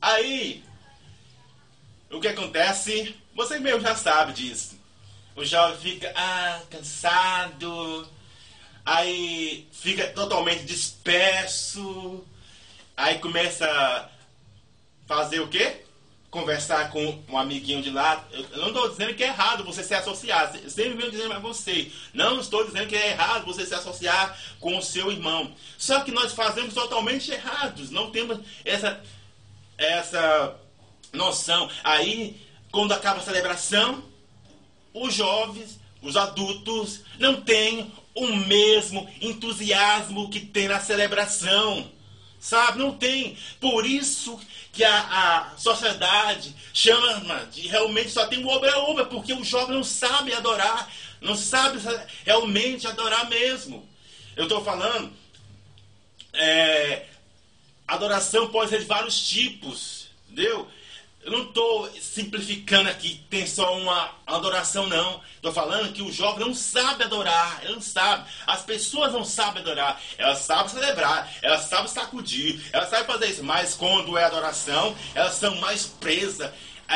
Aí, 0.00 0.62
o 2.10 2.20
que 2.20 2.28
acontece? 2.28 3.16
Você 3.38 3.60
mesmo 3.60 3.80
já 3.80 3.94
sabe 3.94 4.32
disso. 4.32 4.76
O 5.36 5.44
jovem 5.44 5.78
fica 5.78 6.12
ah, 6.16 6.60
cansado, 6.68 8.08
aí 8.84 9.68
fica 9.70 10.08
totalmente 10.08 10.64
disperso, 10.64 12.26
aí 12.96 13.20
começa 13.20 13.64
a 13.64 14.08
fazer 15.06 15.38
o 15.38 15.46
quê? 15.46 15.84
Conversar 16.32 16.90
com 16.90 17.22
um 17.28 17.38
amiguinho 17.38 17.80
de 17.80 17.90
lá. 17.90 18.26
Eu 18.32 18.58
não 18.58 18.68
estou 18.68 18.88
dizendo 18.88 19.14
que 19.14 19.22
é 19.22 19.28
errado 19.28 19.62
você 19.62 19.84
se 19.84 19.94
associar. 19.94 20.52
Sempre 20.68 20.94
venho 20.94 21.12
dizendo 21.12 21.32
a 21.32 21.38
você. 21.38 21.92
Não 22.12 22.40
estou 22.40 22.66
dizendo 22.66 22.88
que 22.88 22.96
é 22.96 23.10
errado 23.10 23.46
você 23.46 23.64
se 23.64 23.72
associar 23.72 24.36
com 24.58 24.76
o 24.76 24.82
seu 24.82 25.12
irmão. 25.12 25.54
Só 25.78 26.00
que 26.00 26.10
nós 26.10 26.32
fazemos 26.32 26.74
totalmente 26.74 27.30
errados. 27.30 27.90
Não 27.90 28.10
temos 28.10 28.40
essa, 28.64 29.00
essa 29.78 30.56
noção. 31.12 31.70
Aí 31.84 32.47
quando 32.70 32.92
acaba 32.92 33.20
a 33.20 33.24
celebração, 33.24 34.02
os 34.92 35.14
jovens, 35.14 35.78
os 36.02 36.16
adultos, 36.16 37.00
não 37.18 37.40
têm 37.40 37.92
o 38.14 38.26
mesmo 38.34 39.08
entusiasmo 39.20 40.30
que 40.30 40.40
tem 40.40 40.68
na 40.68 40.80
celebração. 40.80 41.90
Sabe? 42.40 42.78
Não 42.78 42.92
tem. 42.96 43.36
Por 43.60 43.84
isso 43.84 44.38
que 44.72 44.84
a, 44.84 45.00
a 45.52 45.56
sociedade 45.56 46.54
chama 46.72 47.46
de 47.46 47.66
realmente 47.66 48.10
só 48.10 48.26
tem 48.26 48.44
o 48.44 48.48
obra-obra, 48.48 49.06
porque 49.06 49.32
o 49.32 49.44
jovem 49.44 49.74
não 49.74 49.82
sabe 49.82 50.32
adorar, 50.32 50.88
não 51.20 51.34
sabe 51.34 51.80
realmente 52.24 52.86
adorar 52.86 53.28
mesmo. 53.28 53.88
Eu 54.36 54.44
estou 54.44 54.62
falando, 54.62 55.12
é, 56.32 57.06
adoração 57.88 58.50
pode 58.50 58.70
ser 58.70 58.78
de 58.78 58.84
vários 58.84 59.26
tipos, 59.28 60.06
entendeu? 60.28 60.68
Eu 61.22 61.32
não 61.32 61.42
estou 61.42 61.90
simplificando 62.00 62.88
aqui, 62.88 63.20
tem 63.28 63.46
só 63.46 63.76
uma 63.76 64.12
adoração, 64.26 64.86
não. 64.86 65.20
Estou 65.34 65.52
falando 65.52 65.92
que 65.92 66.00
o 66.00 66.12
jovem 66.12 66.46
não 66.46 66.54
sabe 66.54 67.04
adorar, 67.04 67.60
ele 67.62 67.74
não 67.74 67.82
sabe. 67.82 68.28
As 68.46 68.62
pessoas 68.62 69.12
não 69.12 69.24
sabem 69.24 69.62
adorar, 69.62 70.00
elas 70.16 70.38
sabem 70.38 70.68
celebrar, 70.68 71.30
elas 71.42 71.62
sabem 71.62 71.88
sacudir, 71.88 72.60
elas 72.72 72.88
sabem 72.88 73.06
fazer 73.06 73.26
isso. 73.26 73.44
Mas 73.44 73.74
quando 73.74 74.16
é 74.16 74.24
adoração, 74.24 74.96
elas 75.14 75.34
são 75.34 75.56
mais 75.56 75.86
presas, 75.86 76.50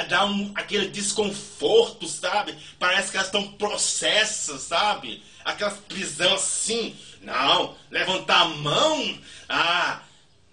dá 0.08 0.24
um, 0.24 0.52
aquele 0.54 0.88
desconforto, 0.88 2.08
sabe? 2.08 2.56
Parece 2.78 3.10
que 3.10 3.16
elas 3.16 3.28
estão 3.28 3.52
processas, 3.52 4.62
sabe? 4.62 5.22
Aquela 5.44 5.72
prisão 5.72 6.34
assim. 6.34 6.96
Não, 7.20 7.76
levantar 7.90 8.40
a 8.40 8.48
mão, 8.48 9.18
ah, 9.48 10.00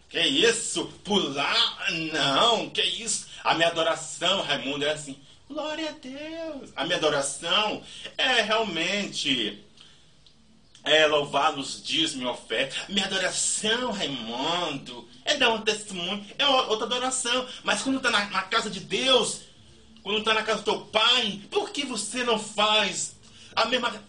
que 0.10 0.20
isso? 0.20 0.86
Pular? 1.04 1.92
Não, 2.12 2.70
que 2.70 2.82
isso? 2.82 3.28
A 3.44 3.54
minha 3.54 3.68
adoração, 3.68 4.42
Raimundo, 4.42 4.86
é 4.86 4.92
assim. 4.92 5.18
Glória 5.48 5.90
a 5.90 5.94
Deus. 5.94 6.72
A 6.76 6.84
minha 6.86 6.98
adoração 6.98 7.84
é 8.18 8.42
realmente 8.42 9.64
é 10.84 11.06
louvar 11.06 11.56
nos 11.56 11.84
dias 11.84 12.14
minha 12.14 12.32
oferta. 12.32 12.76
Minha 12.90 13.06
adoração, 13.06 13.92
Raimundo, 13.92 15.08
é 15.26 15.36
dar 15.36 15.52
um 15.52 15.62
testemunho, 15.62 16.26
é 16.38 16.46
outra 16.46 16.86
adoração. 16.86 17.48
Mas 17.64 17.82
quando 17.82 17.98
está 17.98 18.10
na, 18.10 18.26
na, 18.30 18.44
casa 18.44 18.70
de 18.70 18.80
Deus, 18.80 19.42
quando 20.02 20.20
está 20.20 20.34
na 20.34 20.44
casa 20.44 20.62
do 20.62 20.66
teu 20.66 20.82
pai, 20.86 21.42
por 21.52 21.70
que 21.72 21.86
você 21.86 22.24
não 22.24 22.40
faz 22.40 23.16
a 23.56 23.66
mesma, 23.66 24.04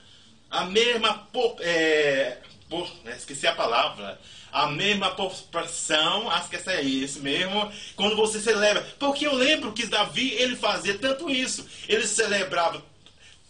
a 0.51 0.65
mesma, 0.65 1.29
é, 1.61 2.39
por, 2.69 2.91
esqueci 3.17 3.47
a 3.47 3.55
palavra, 3.55 4.21
a 4.53 4.67
mesma 4.67 5.11
proporção, 5.11 6.31
acho 6.31 6.49
que 6.49 6.57
essa 6.57 6.73
é 6.73 6.83
isso 6.83 7.21
mesmo, 7.21 7.71
quando 7.95 8.17
você 8.17 8.41
celebra. 8.41 8.83
Porque 8.99 9.27
eu 9.27 9.35
lembro 9.35 9.73
que 9.73 9.87
Davi, 9.87 10.31
ele 10.35 10.57
fazia 10.57 10.99
tanto 10.99 11.31
isso. 11.31 11.67
Ele 11.89 12.07
celebrava 12.07 12.83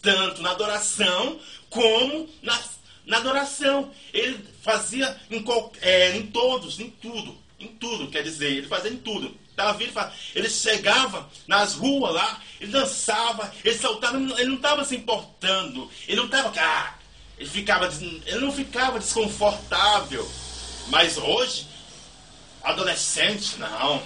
tanto 0.03 0.43
na 0.43 0.51
adoração, 0.51 1.39
como 1.69 2.29
na, 2.43 2.59
na 3.07 3.19
adoração. 3.19 3.91
Ele 4.13 4.45
fazia 4.63 5.19
em, 5.31 5.45
é, 5.81 6.17
em 6.17 6.27
todos, 6.27 6.79
em 6.81 6.91
tudo. 6.91 7.37
Em 7.59 7.69
tudo, 7.69 8.09
quer 8.09 8.23
dizer, 8.23 8.53
ele 8.53 8.67
fazia 8.67 8.91
em 8.91 8.97
tudo. 8.97 9.37
Davi, 9.55 9.93
ele, 10.35 10.49
chegava 10.49 11.29
nas 11.47 11.75
ruas 11.75 12.15
lá, 12.15 12.41
ele 12.59 12.73
dançava, 12.73 13.53
ele 13.63 13.77
saltava, 13.77 14.17
ele 14.17 14.47
não 14.47 14.55
estava 14.55 14.85
se 14.85 14.97
importando. 14.97 15.91
Ele 16.09 16.17
não 16.17 16.25
estava... 16.25 16.51
Ah, 16.59 16.95
ele, 17.39 17.49
ficava, 17.49 17.87
ele 18.27 18.39
não 18.39 18.51
ficava 18.51 18.99
desconfortável 18.99 20.27
mas 20.91 21.17
hoje, 21.17 21.67
adolescente, 22.63 23.57
não. 23.59 24.03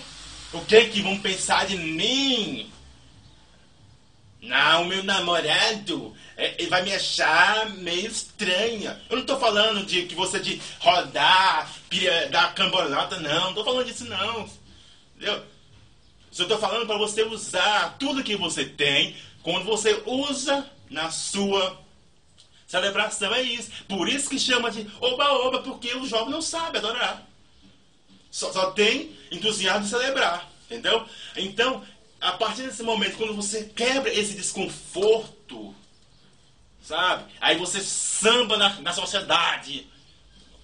O 0.52 0.64
que 0.64 0.86
que 0.86 1.02
vão 1.02 1.18
pensar 1.18 1.66
de 1.66 1.76
mim? 1.76 2.70
Não, 4.40 4.84
meu 4.84 5.02
namorado 5.02 6.14
é, 6.36 6.54
ele 6.58 6.68
vai 6.68 6.82
me 6.82 6.92
achar 6.92 7.70
meio 7.70 8.08
estranha. 8.10 9.00
Eu 9.08 9.16
não 9.16 9.22
estou 9.22 9.38
falando 9.38 9.84
de 9.86 10.02
que 10.02 10.14
você 10.14 10.40
de 10.40 10.60
rodar, 10.80 11.70
pira, 11.88 12.28
dar 12.28 12.54
cambolata, 12.54 13.20
não. 13.20 13.40
Não 13.40 13.48
estou 13.50 13.64
falando 13.64 13.86
disso, 13.86 14.04
não. 14.04 14.48
Entendeu? 15.16 15.44
Só 16.30 16.42
estou 16.42 16.58
falando 16.58 16.86
para 16.86 16.98
você 16.98 17.22
usar 17.22 17.96
tudo 17.98 18.24
que 18.24 18.36
você 18.36 18.64
tem 18.64 19.16
quando 19.42 19.64
você 19.64 20.02
usa 20.04 20.68
na 20.90 21.10
sua 21.10 21.83
Celebração 22.74 23.32
é 23.32 23.40
isso. 23.40 23.70
Por 23.88 24.08
isso 24.08 24.28
que 24.28 24.36
chama 24.36 24.68
de 24.68 24.84
oba-oba, 25.00 25.62
porque 25.62 25.94
o 25.94 26.08
jovem 26.08 26.30
não 26.30 26.42
sabe 26.42 26.78
adorar. 26.78 27.24
Só, 28.32 28.52
só 28.52 28.72
tem 28.72 29.16
entusiasmo 29.30 29.84
de 29.84 29.90
celebrar. 29.90 30.50
Entendeu? 30.64 31.06
Então, 31.36 31.84
a 32.20 32.32
partir 32.32 32.62
desse 32.62 32.82
momento, 32.82 33.16
quando 33.16 33.32
você 33.32 33.62
quebra 33.76 34.12
esse 34.12 34.34
desconforto, 34.34 35.72
sabe? 36.82 37.32
Aí 37.40 37.56
você 37.56 37.80
samba 37.80 38.56
na, 38.56 38.70
na 38.80 38.92
sociedade. 38.92 39.86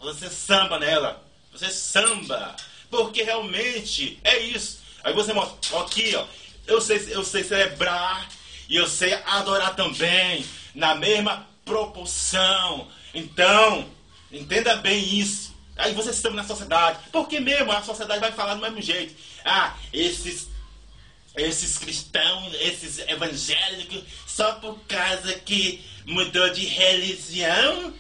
Você 0.01 0.29
samba 0.29 0.81
nela. 0.81 1.25
Você 1.53 1.71
samba. 1.71 2.57
Porque 2.91 3.23
realmente 3.23 4.19
é 4.25 4.37
isso. 4.41 4.81
Aí 5.05 5.13
você 5.13 5.33
mostra, 5.33 5.79
aqui, 5.79 6.17
ó. 6.17 6.27
Eu 6.67 6.81
sei, 6.81 7.07
eu 7.11 7.23
sei 7.23 7.45
celebrar 7.45 8.29
e 8.69 8.75
eu 8.75 8.89
sei 8.89 9.15
adorar 9.15 9.77
também. 9.77 10.45
Na 10.75 10.97
mesma 10.97 11.50
proporção. 11.71 12.89
Então, 13.15 13.89
entenda 14.33 14.77
bem 14.77 15.19
isso. 15.19 15.55
Aí 15.77 15.95
vocês 15.95 16.17
estão 16.17 16.33
na 16.33 16.43
sociedade. 16.43 16.99
Porque 17.13 17.39
mesmo 17.39 17.71
a 17.71 17.81
sociedade 17.81 18.21
vai 18.21 18.33
falar 18.33 18.55
do 18.55 18.61
mesmo 18.61 18.83
jeito. 18.83 19.15
Ah, 19.45 19.77
esses 19.93 20.49
esses 21.37 21.79
cristãos, 21.79 22.53
esses 22.55 22.99
evangélicos, 23.07 24.03
só 24.27 24.55
por 24.55 24.77
causa 24.89 25.33
que 25.35 25.81
mudou 26.05 26.51
de 26.51 26.67
religião, 26.67 27.95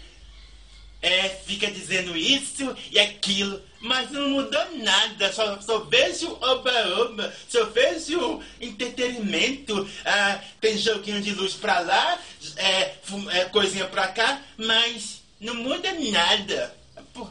é, 1.03 1.29
fica 1.29 1.71
dizendo 1.71 2.17
isso 2.17 2.77
e 2.91 2.99
aquilo, 2.99 3.61
mas 3.81 4.11
não 4.11 4.29
mudou 4.29 4.77
nada, 4.79 5.33
só, 5.33 5.61
só 5.61 5.81
vejo 5.81 6.37
oba-oba, 6.41 7.35
só 7.49 7.65
vejo 7.67 8.43
entretenimento, 8.61 9.89
ah, 10.05 10.41
tem 10.61 10.77
joguinho 10.77 11.23
de 11.23 11.33
luz 11.33 11.55
pra 11.55 11.81
lá, 11.81 12.19
é, 12.57 12.95
é, 13.31 13.45
coisinha 13.47 13.87
pra 13.87 14.09
cá, 14.09 14.43
mas 14.57 15.23
não 15.41 15.55
muda 15.55 15.93
nada. 15.93 16.77
Pô, 17.15 17.27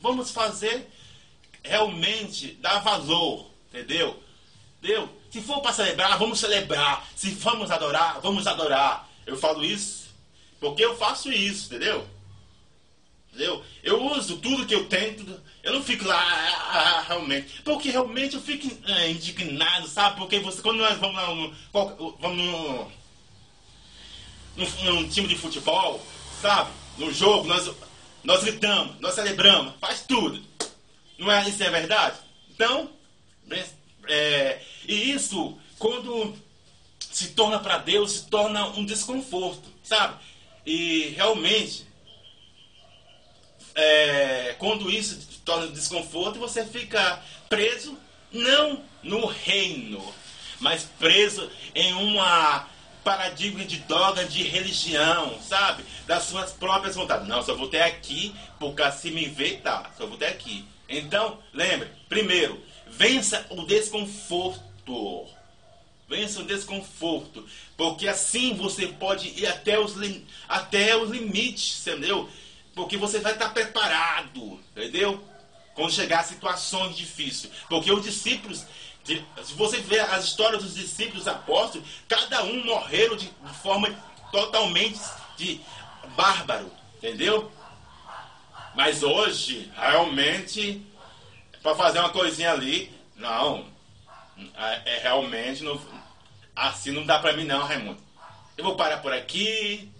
vamos 0.00 0.30
fazer 0.30 0.88
realmente 1.62 2.54
dar 2.60 2.80
valor, 2.80 3.50
entendeu? 3.68 4.20
Entendeu? 4.78 5.08
Se 5.30 5.40
for 5.40 5.62
para 5.62 5.72
celebrar, 5.72 6.18
vamos 6.18 6.40
celebrar. 6.40 7.08
Se 7.14 7.30
vamos 7.30 7.70
adorar, 7.70 8.20
vamos 8.20 8.46
adorar. 8.46 9.08
Eu 9.24 9.36
falo 9.38 9.64
isso 9.64 10.02
porque 10.62 10.84
eu 10.84 10.96
faço 10.96 11.32
isso, 11.32 11.66
entendeu? 11.66 12.06
Entendeu? 13.32 13.64
Eu 13.82 14.04
uso 14.12 14.36
tudo 14.36 14.66
que 14.66 14.74
eu 14.74 14.86
tenho, 14.86 15.16
tudo, 15.16 15.42
eu 15.62 15.72
não 15.72 15.82
fico 15.82 16.04
lá 16.04 16.20
ah, 16.20 16.70
ah, 16.70 16.98
ah 16.98 17.00
realmente. 17.08 17.62
Porque 17.62 17.90
realmente 17.90 18.34
eu 18.34 18.42
fico 18.42 18.70
é, 18.90 19.10
indignado, 19.10 19.88
sabe? 19.88 20.16
Porque 20.18 20.38
você, 20.38 20.60
quando 20.60 20.78
nós 20.78 20.98
vamos 20.98 21.16
lá 21.16 21.34
no, 21.34 21.54
vamos 22.20 22.92
num 24.82 25.08
time 25.08 25.28
de 25.28 25.36
futebol, 25.36 26.04
sabe? 26.42 26.70
No 26.98 27.10
jogo, 27.10 27.48
nós, 27.48 27.70
nós 28.22 28.44
gritamos, 28.44 29.00
nós 29.00 29.14
celebramos, 29.14 29.74
faz 29.80 30.02
tudo. 30.02 30.42
Não 31.18 31.32
é 31.32 31.48
isso 31.48 31.62
é 31.62 31.70
verdade? 31.70 32.18
Então, 32.50 32.90
é, 34.08 34.60
e 34.86 35.12
isso, 35.12 35.56
quando 35.78 36.36
se 36.98 37.28
torna 37.28 37.58
para 37.58 37.78
Deus, 37.78 38.12
se 38.12 38.26
torna 38.26 38.68
um 38.68 38.84
desconforto, 38.84 39.70
sabe? 39.82 40.16
E 40.66 41.14
realmente, 41.16 41.86
é, 43.74 44.54
quando 44.58 44.90
isso 44.90 45.14
se 45.14 45.38
torna 45.44 45.66
desconforto, 45.68 46.38
você 46.38 46.64
fica 46.64 47.22
preso 47.48 47.98
não 48.30 48.82
no 49.02 49.26
reino, 49.26 50.02
mas 50.60 50.84
preso 50.98 51.50
em 51.74 51.92
uma 51.94 52.68
paradigma 53.02 53.64
de 53.64 53.78
droga 53.78 54.24
de 54.24 54.42
religião, 54.42 55.38
sabe? 55.42 55.84
Das 56.06 56.24
suas 56.24 56.52
próprias 56.52 56.94
vontades. 56.94 57.26
Não, 57.26 57.42
só 57.42 57.54
vou 57.54 57.68
ter 57.68 57.82
aqui, 57.82 58.34
porque 58.58 58.82
assim 58.82 59.10
me 59.10 59.26
vê, 59.26 59.56
tá. 59.56 59.90
Só 59.96 60.06
vou 60.06 60.16
ter 60.16 60.26
aqui. 60.26 60.64
Então, 60.88 61.38
lembre, 61.52 61.88
primeiro, 62.08 62.62
vença 62.86 63.46
o 63.50 63.64
desconforto. 63.64 65.26
Vença 66.08 66.40
o 66.40 66.44
desconforto. 66.44 67.44
Porque 67.76 68.06
assim 68.06 68.54
você 68.54 68.86
pode 68.86 69.28
ir 69.28 69.46
até 69.46 69.78
os, 69.78 69.94
até 70.48 70.96
os 70.96 71.10
limites, 71.10 71.86
entendeu? 71.86 72.28
Porque 72.74 72.96
você 72.96 73.20
vai 73.20 73.32
estar 73.32 73.50
preparado, 73.50 74.60
entendeu? 74.70 75.22
Quando 75.74 75.92
chegar 75.92 76.20
a 76.20 76.24
situações 76.24 76.96
difíceis. 76.96 77.52
Porque 77.68 77.92
os 77.92 78.02
discípulos, 78.02 78.64
se 79.04 79.54
você 79.54 79.78
ver 79.78 80.00
as 80.00 80.24
histórias 80.24 80.62
dos 80.62 80.74
discípulos 80.74 81.28
apóstolos, 81.28 81.86
cada 82.08 82.44
um 82.44 82.64
morreram 82.64 83.16
de, 83.16 83.30
forma 83.62 83.88
totalmente 84.30 85.00
de 85.36 85.60
bárbaro, 86.16 86.70
entendeu? 86.96 87.50
Mas 88.74 89.02
hoje, 89.02 89.70
realmente, 89.76 90.84
para 91.62 91.74
fazer 91.74 91.98
uma 91.98 92.08
coisinha 92.08 92.52
ali, 92.52 92.92
não. 93.16 93.70
É, 94.56 94.96
é 94.96 94.98
realmente, 95.02 95.62
não, 95.62 95.80
assim 96.56 96.90
não 96.90 97.04
dá 97.04 97.18
para 97.18 97.34
mim 97.34 97.44
não, 97.44 97.60
Raimundo. 97.66 98.00
Eu 98.56 98.64
vou 98.64 98.76
parar 98.76 98.98
por 98.98 99.12
aqui, 99.12 99.91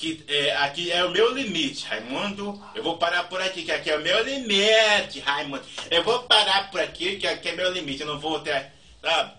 que 0.00 0.24
é, 0.28 0.56
aqui 0.56 0.90
é 0.90 1.04
o 1.04 1.10
meu 1.10 1.34
limite, 1.34 1.84
Raimundo. 1.84 2.58
Eu 2.74 2.82
vou 2.82 2.96
parar 2.96 3.24
por 3.24 3.38
aqui, 3.38 3.62
que 3.64 3.70
aqui 3.70 3.90
é 3.90 3.98
o 3.98 4.00
meu 4.00 4.24
limite, 4.24 5.20
Raimundo. 5.20 5.62
Eu 5.90 6.02
vou 6.02 6.22
parar 6.22 6.70
por 6.70 6.80
aqui, 6.80 7.18
que 7.18 7.26
aqui 7.26 7.50
é 7.50 7.54
meu 7.54 7.70
limite. 7.70 8.00
Eu 8.00 8.06
não 8.06 8.18
vou 8.18 8.38
até, 8.38 8.72
sabe? 9.02 9.34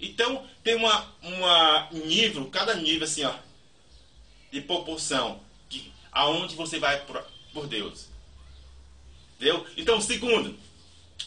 Então, 0.00 0.44
tem 0.64 0.74
uma, 0.74 1.14
uma 1.22 1.88
nível, 1.92 2.44
cada 2.46 2.74
nível 2.74 3.04
assim, 3.04 3.22
ó, 3.22 3.32
de 4.50 4.60
proporção, 4.60 5.40
que, 5.68 5.92
aonde 6.10 6.56
você 6.56 6.80
vai 6.80 6.98
por, 7.04 7.24
por 7.54 7.68
Deus. 7.68 8.08
Entendeu? 9.36 9.64
Então, 9.76 10.00
segundo, 10.00 10.58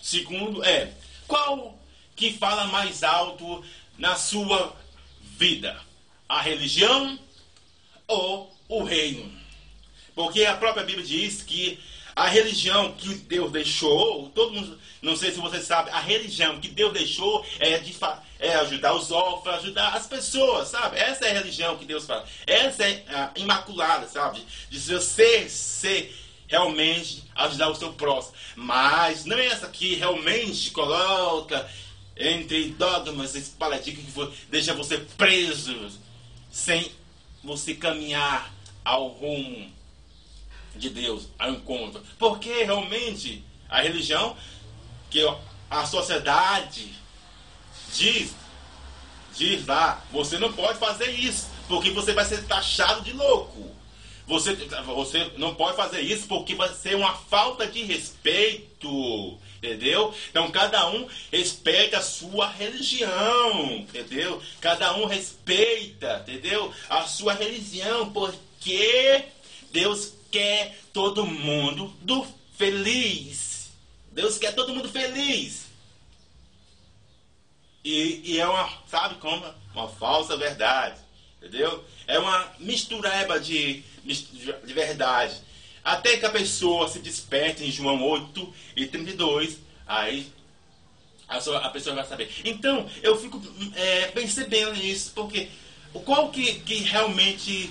segundo 0.01 0.61
é, 0.61 0.93
qual 1.25 1.79
que 2.17 2.33
fala 2.33 2.67
mais 2.67 3.01
alto 3.01 3.63
na 3.97 4.17
sua 4.17 4.75
vida? 5.21 5.79
A 6.27 6.41
religião 6.41 7.17
ou 8.07 8.52
o 8.67 8.83
reino. 8.83 9.31
Porque 10.15 10.45
a 10.45 10.55
própria 10.55 10.83
Bíblia 10.83 11.05
diz 11.05 11.41
que 11.41 11.79
a 12.15 12.27
religião 12.27 12.93
que 12.93 13.15
Deus 13.15 13.51
deixou, 13.51 14.29
todo 14.35 14.53
mundo, 14.53 14.79
não 15.01 15.15
sei 15.15 15.31
se 15.31 15.39
você 15.39 15.59
sabe, 15.59 15.89
a 15.89 15.99
religião 15.99 16.59
que 16.59 16.67
Deus 16.67 16.93
deixou 16.93 17.43
é 17.59 17.79
de 17.79 17.95
é 18.39 18.55
ajudar 18.55 18.93
os 18.93 19.09
órfãos, 19.09 19.55
ajudar 19.55 19.95
as 19.95 20.05
pessoas, 20.05 20.67
sabe? 20.67 20.97
Essa 20.97 21.25
é 21.25 21.31
a 21.31 21.39
religião 21.39 21.77
que 21.77 21.85
Deus 21.85 22.05
fala. 22.05 22.27
Essa 22.45 22.83
é 22.83 23.03
a 23.07 23.31
imaculada, 23.37 24.07
sabe? 24.07 24.45
De 24.69 24.79
você 24.79 25.47
ser 25.47 26.13
realmente 26.47 27.23
ajudar 27.35 27.69
o 27.69 27.75
seu 27.75 27.93
próximo. 27.93 28.35
Mas 28.55 29.25
não 29.25 29.37
é 29.37 29.45
essa 29.45 29.67
que 29.67 29.95
realmente 29.95 30.71
coloca 30.71 31.67
entre 32.17 32.69
dogmas, 32.71 33.33
esse 33.33 33.51
paradigma 33.51 34.27
que 34.27 34.35
deixa 34.49 34.73
você 34.73 34.97
preso 35.17 35.89
sem 36.51 36.91
você 37.43 37.73
caminhar 37.73 38.53
ao 38.83 39.07
rumo 39.07 39.71
de 40.75 40.89
Deus, 40.89 41.27
ao 41.37 41.51
encontro. 41.51 42.01
Porque 42.17 42.63
realmente 42.63 43.43
a 43.69 43.81
religião, 43.81 44.35
que 45.09 45.19
a 45.69 45.85
sociedade 45.85 46.93
diz, 47.93 48.35
diz 49.35 49.65
lá, 49.65 50.03
você 50.11 50.37
não 50.37 50.53
pode 50.53 50.79
fazer 50.79 51.09
isso, 51.11 51.49
porque 51.67 51.89
você 51.91 52.13
vai 52.13 52.25
ser 52.25 52.45
taxado 52.45 53.01
de 53.01 53.13
louco. 53.13 53.73
Você, 54.25 54.55
você 54.85 55.31
não 55.37 55.53
pode 55.53 55.75
fazer 55.75 55.99
isso 55.99 56.27
porque 56.27 56.55
vai 56.55 56.69
ser 56.69 56.95
uma 56.95 57.13
falta 57.13 57.67
de 57.67 57.83
respeito. 57.83 59.37
Entendeu? 59.57 60.13
Então 60.29 60.51
cada 60.51 60.89
um 60.89 61.07
respeita 61.31 61.97
a 61.97 62.01
sua 62.01 62.47
religião. 62.47 63.77
Entendeu? 63.77 64.41
Cada 64.61 64.95
um 64.95 65.05
respeita, 65.05 66.23
entendeu? 66.27 66.73
A 66.89 67.03
sua 67.03 67.33
religião. 67.33 68.11
Porque 68.63 69.25
Deus 69.73 70.13
quer 70.31 70.79
todo 70.93 71.25
mundo 71.25 71.93
do 72.01 72.25
feliz. 72.57 73.71
Deus 74.09 74.37
quer 74.37 74.55
todo 74.55 74.73
mundo 74.73 74.87
feliz. 74.87 75.65
E, 77.83 78.21
e 78.23 78.39
é 78.39 78.47
uma, 78.47 78.71
sabe 78.87 79.15
como? 79.15 79.45
Uma 79.75 79.89
falsa 79.89 80.37
verdade. 80.37 80.97
Entendeu? 81.41 81.83
É 82.07 82.17
uma 82.17 82.53
mistureba 82.57 83.37
de 83.37 83.83
de 84.05 84.73
verdade. 84.73 85.35
Até 85.83 86.15
que 86.15 86.25
a 86.25 86.31
pessoa 86.31 86.87
se 86.87 86.99
desperte 86.99 87.65
em 87.65 87.71
João 87.71 88.01
8 88.01 88.53
e 88.77 88.85
32, 88.85 89.57
aí 89.85 90.31
a 91.27 91.35
pessoa, 91.35 91.57
a 91.57 91.69
pessoa 91.69 91.95
vai 91.97 92.05
saber. 92.05 92.31
Então, 92.45 92.89
eu 93.01 93.17
fico 93.17 93.41
é, 93.75 94.07
percebendo 94.07 94.75
isso, 94.75 95.11
porque 95.13 95.49
qual 96.05 96.29
que, 96.31 96.59
que 96.61 96.75
realmente 96.75 97.69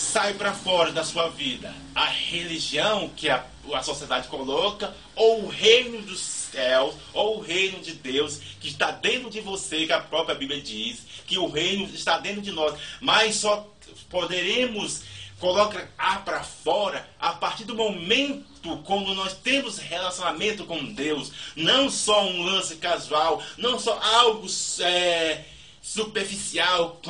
sai 0.00 0.32
para 0.32 0.54
fora 0.54 0.90
da 0.90 1.04
sua 1.04 1.28
vida? 1.28 1.74
A 1.94 2.06
religião 2.06 3.10
que 3.10 3.28
a, 3.28 3.44
a 3.74 3.82
sociedade 3.82 4.28
coloca, 4.28 4.96
ou 5.14 5.44
o 5.44 5.48
reino 5.48 6.00
dos 6.00 6.20
céus, 6.20 6.94
ou 7.12 7.38
o 7.38 7.40
reino 7.42 7.80
de 7.80 7.92
Deus 7.92 8.40
que 8.58 8.68
está 8.68 8.90
dentro 8.90 9.28
de 9.28 9.40
você, 9.40 9.86
que 9.86 9.92
a 9.92 10.00
própria 10.00 10.34
Bíblia 10.34 10.60
diz, 10.60 11.02
que 11.26 11.36
o 11.36 11.48
reino 11.48 11.84
está 11.94 12.18
dentro 12.18 12.40
de 12.40 12.50
nós, 12.50 12.74
mas 12.98 13.36
só 13.36 13.68
poderemos 14.08 15.02
colocar 15.38 16.24
para 16.24 16.42
fora 16.42 17.08
a 17.18 17.32
partir 17.32 17.64
do 17.64 17.74
momento 17.74 18.76
quando 18.84 19.14
nós 19.14 19.34
temos 19.34 19.78
relacionamento 19.78 20.64
com 20.64 20.92
Deus, 20.92 21.30
não 21.54 21.90
só 21.90 22.24
um 22.24 22.42
lance 22.42 22.76
casual, 22.76 23.42
não 23.56 23.78
só 23.78 23.98
algo 24.02 24.46
é, 24.80 25.44
superficial, 25.82 27.00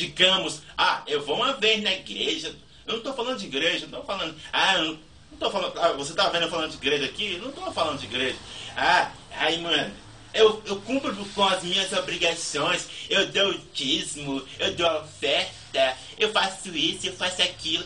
digamos, 0.00 0.62
ah, 0.78 1.02
eu 1.06 1.22
vou 1.24 1.36
uma 1.36 1.52
vez 1.52 1.82
na 1.82 1.92
igreja, 1.92 2.48
eu 2.86 2.92
não 2.92 2.98
estou 2.98 3.12
falando 3.12 3.38
de 3.38 3.46
igreja, 3.46 3.86
não 3.86 4.00
estou 4.00 4.04
falando, 4.04 4.34
ah, 4.52 4.78
não 4.78 4.98
estou 5.34 5.50
falando, 5.50 5.78
ah, 5.78 5.92
você 5.92 6.12
está 6.12 6.28
vendo 6.30 6.44
eu 6.44 6.50
falando 6.50 6.70
de 6.70 6.76
igreja 6.76 7.04
aqui? 7.04 7.36
Não 7.36 7.50
estou 7.50 7.70
falando 7.72 7.98
de 7.98 8.06
igreja, 8.06 8.38
ah, 8.76 9.12
aí 9.32 9.60
mano, 9.60 9.92
eu, 10.32 10.62
eu 10.64 10.80
cumpro 10.80 11.14
com 11.34 11.44
as 11.44 11.62
minhas 11.62 11.92
obrigações, 11.92 12.88
eu 13.10 13.30
dou 13.30 13.50
o 13.50 13.58
dízimo, 13.74 14.42
eu 14.58 14.74
dou 14.74 14.86
a 14.86 15.00
oferta, 15.02 15.96
eu 16.18 16.32
faço 16.32 16.74
isso, 16.74 17.06
eu 17.06 17.12
faço 17.12 17.42
aquilo. 17.42 17.84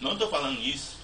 Não 0.00 0.14
estou 0.14 0.28
falando 0.28 0.60
isso. 0.60 0.96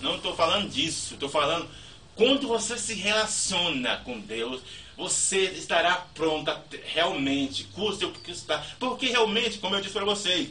Não 0.00 0.16
estou 0.16 0.34
falando 0.34 0.70
disso. 0.70 1.14
Estou 1.14 1.28
falando 1.28 1.68
quando 2.14 2.48
você 2.48 2.78
se 2.78 2.94
relaciona 2.94 3.98
com 3.98 4.18
Deus, 4.20 4.62
você 4.96 5.44
estará 5.50 6.06
pronto 6.14 6.50
a, 6.50 6.62
realmente, 6.86 7.64
custe 7.64 8.04
o 8.04 8.12
que 8.12 8.30
está. 8.30 8.58
Porque 8.78 9.06
realmente, 9.06 9.58
como 9.58 9.74
eu 9.74 9.80
disse 9.80 9.92
para 9.92 10.04
vocês, 10.04 10.50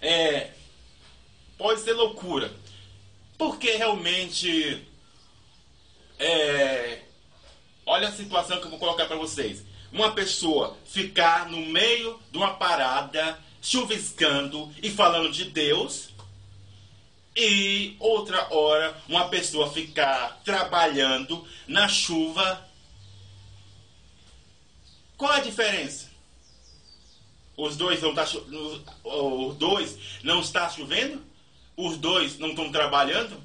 é, 0.00 0.50
pode 1.58 1.80
ser 1.80 1.92
loucura. 1.92 2.52
Porque 3.36 3.72
realmente 3.72 4.86
é, 6.18 7.02
Olha 7.88 8.08
a 8.08 8.12
situação 8.12 8.58
que 8.58 8.66
eu 8.66 8.70
vou 8.70 8.80
colocar 8.80 9.06
para 9.06 9.14
vocês. 9.14 9.64
Uma 9.92 10.10
pessoa 10.10 10.76
ficar 10.84 11.48
no 11.48 11.58
meio 11.58 12.18
de 12.32 12.36
uma 12.36 12.54
parada, 12.54 13.38
chuviscando 13.62 14.74
e 14.82 14.90
falando 14.90 15.30
de 15.30 15.44
Deus, 15.44 16.08
e 17.36 17.94
outra 18.00 18.52
hora 18.52 18.96
uma 19.08 19.28
pessoa 19.28 19.70
ficar 19.70 20.40
trabalhando 20.44 21.46
na 21.68 21.86
chuva 21.86 22.65
Qual 25.16 25.32
a 25.32 25.40
diferença? 25.40 26.10
Os 27.56 27.76
dois 27.76 28.02
não 28.02 28.14
tá, 28.14 28.24
os 29.04 29.56
dois 29.56 29.98
não 30.22 30.40
está 30.40 30.68
chovendo? 30.68 31.24
Os 31.76 31.96
dois 31.96 32.38
não 32.38 32.50
estão 32.50 32.70
trabalhando? 32.70 33.42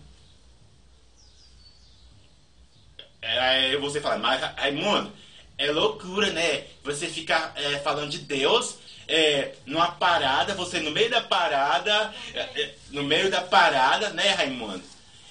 Aí 3.22 3.78
você 3.78 4.02
fala, 4.02 4.18
mas 4.18 4.42
Raimundo, 4.58 5.12
é 5.58 5.72
loucura, 5.72 6.32
né? 6.32 6.66
Você 6.84 7.08
ficar 7.08 7.54
é, 7.56 7.80
falando 7.80 8.10
de 8.10 8.20
Deus 8.20 8.78
é, 9.08 9.54
numa 9.66 9.92
parada, 9.92 10.56
você 10.56 10.80
no 10.80 10.92
meio 10.92 11.10
da 11.10 11.22
parada, 11.22 12.14
é, 12.34 12.40
é 12.40 12.76
no 12.90 13.04
meio 13.04 13.30
da 13.30 13.42
parada, 13.42 14.10
né, 14.10 14.32
Raimundo? 14.32 14.84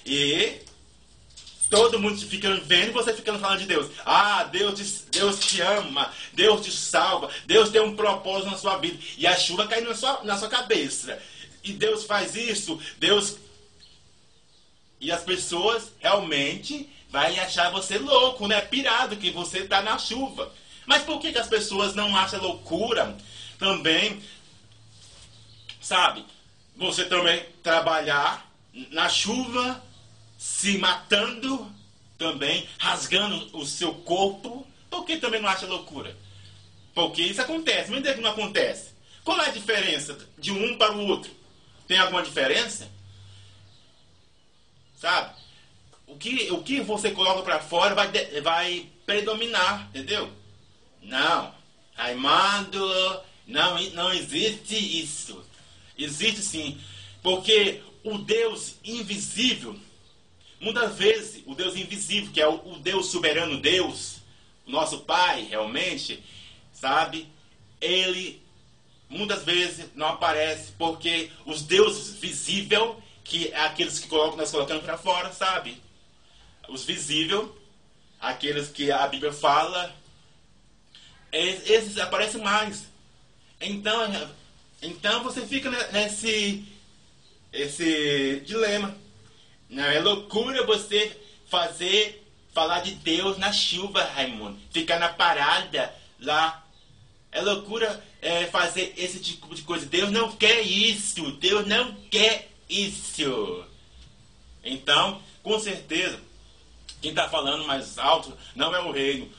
E 0.05 0.59
todo 1.71 1.99
mundo 1.99 2.19
fica 2.27 2.53
vendo 2.65 2.89
e 2.89 2.91
você 2.91 3.13
ficando 3.13 3.39
falando 3.39 3.59
de 3.59 3.65
Deus. 3.65 3.89
Ah, 4.05 4.43
Deus 4.43 4.77
te, 4.77 5.09
Deus 5.09 5.39
te 5.39 5.61
ama, 5.61 6.11
Deus 6.33 6.65
te 6.65 6.71
salva, 6.71 7.31
Deus 7.45 7.69
tem 7.69 7.81
um 7.81 7.95
propósito 7.95 8.51
na 8.51 8.57
sua 8.57 8.77
vida. 8.77 9.01
E 9.17 9.25
a 9.25 9.37
chuva 9.37 9.65
cai 9.65 9.79
na 9.79 9.95
sua, 9.95 10.21
na 10.23 10.37
sua 10.37 10.49
cabeça. 10.49 11.17
E 11.63 11.71
Deus 11.71 12.03
faz 12.03 12.35
isso, 12.35 12.77
Deus. 12.99 13.37
E 14.99 15.11
as 15.11 15.23
pessoas 15.23 15.93
realmente 15.99 16.89
vai 17.09 17.39
achar 17.39 17.71
você 17.71 17.97
louco, 17.97 18.47
né? 18.47 18.59
Pirado, 18.59 19.15
que 19.15 19.31
você 19.31 19.59
está 19.59 19.81
na 19.81 19.97
chuva. 19.97 20.53
Mas 20.85 21.03
por 21.03 21.21
que, 21.21 21.31
que 21.31 21.39
as 21.39 21.47
pessoas 21.47 21.95
não 21.95 22.15
acham 22.17 22.41
loucura 22.41 23.15
também, 23.57 24.21
sabe? 25.79 26.25
Você 26.75 27.05
também 27.05 27.45
trabalhar 27.63 28.45
na 28.91 29.07
chuva, 29.07 29.81
se 30.41 30.77
matando 30.77 31.71
também, 32.17 32.67
rasgando 32.79 33.55
o 33.55 33.65
seu 33.65 33.93
corpo. 33.93 34.65
Por 34.89 35.05
que 35.05 35.17
também 35.17 35.41
não 35.41 35.49
acha 35.49 35.67
loucura? 35.67 36.17
Porque 36.95 37.21
isso 37.21 37.41
acontece, 37.41 37.91
mas 37.91 38.03
é 38.05 38.13
que 38.13 38.21
não 38.21 38.31
acontece. 38.31 38.91
Qual 39.23 39.39
é 39.39 39.49
a 39.49 39.51
diferença 39.51 40.17
de 40.37 40.51
um 40.51 40.77
para 40.77 40.93
o 40.93 41.05
outro? 41.05 41.31
Tem 41.87 41.97
alguma 41.99 42.23
diferença? 42.23 42.89
Sabe? 44.95 45.41
o 46.11 46.17
que, 46.17 46.51
o 46.51 46.61
que 46.61 46.81
você 46.81 47.11
coloca 47.11 47.41
para 47.41 47.59
fora 47.59 47.95
vai, 47.95 48.09
vai 48.41 48.85
predominar, 49.05 49.87
entendeu? 49.89 50.29
Não. 51.01 51.53
Raimando, 51.95 53.21
não, 53.47 53.81
não 53.91 54.13
existe 54.13 54.75
isso. 54.75 55.43
Existe 55.97 56.41
sim. 56.41 56.79
Porque 57.21 57.81
o 58.03 58.17
Deus 58.17 58.75
invisível, 58.83 59.79
muitas 60.61 60.95
vezes, 60.95 61.43
o 61.45 61.53
Deus 61.53 61.75
invisível, 61.75 62.31
que 62.31 62.39
é 62.39 62.47
o, 62.47 62.77
Deus 62.79 63.07
soberano 63.07 63.59
Deus, 63.59 64.17
o 64.65 64.71
nosso 64.71 65.01
Pai, 65.01 65.43
realmente, 65.43 66.23
sabe? 66.71 67.27
Ele 67.81 68.41
muitas 69.09 69.43
vezes 69.43 69.87
não 69.93 70.07
aparece 70.07 70.71
porque 70.77 71.29
os 71.45 71.63
deuses 71.63 72.15
visíveis, 72.15 72.95
que 73.25 73.49
é 73.49 73.65
aqueles 73.65 73.99
que 73.99 74.07
colocam, 74.07 74.37
nós 74.37 74.51
colocamos 74.51 74.83
para 74.83 74.97
fora, 74.97 75.33
sabe? 75.33 75.81
os 76.71 76.85
visíveis, 76.85 77.49
aqueles 78.19 78.69
que 78.69 78.91
a 78.91 79.05
Bíblia 79.07 79.33
fala, 79.33 79.93
esses 81.31 81.97
aparecem 81.97 82.41
mais. 82.41 82.85
Então, 83.59 84.01
então 84.81 85.23
você 85.23 85.45
fica 85.45 85.69
nesse 85.91 86.65
esse 87.51 88.41
dilema. 88.45 88.95
Não 89.71 89.85
é 89.85 89.99
loucura 90.01 90.65
você 90.65 91.17
fazer 91.47 92.21
falar 92.53 92.81
de 92.81 92.91
Deus 92.91 93.37
na 93.37 93.53
chuva, 93.53 94.03
Raimundo. 94.03 94.59
Ficar 94.69 94.99
na 94.99 95.07
parada 95.07 95.95
lá. 96.19 96.61
É 97.31 97.41
loucura 97.41 98.03
é, 98.21 98.47
fazer 98.47 98.93
esse 98.97 99.21
tipo 99.21 99.55
de 99.55 99.61
coisa. 99.61 99.85
Deus 99.85 100.11
não 100.11 100.29
quer 100.33 100.59
isso. 100.61 101.31
Deus 101.31 101.65
não 101.65 101.95
quer 102.11 102.51
isso. 102.69 103.65
Então, 104.61 105.21
com 105.41 105.57
certeza, 105.57 106.19
quem 107.01 107.11
está 107.11 107.29
falando 107.29 107.65
mais 107.65 107.97
alto 107.97 108.37
não 108.53 108.75
é 108.75 108.81
o 108.81 108.91
reino, 108.91 109.31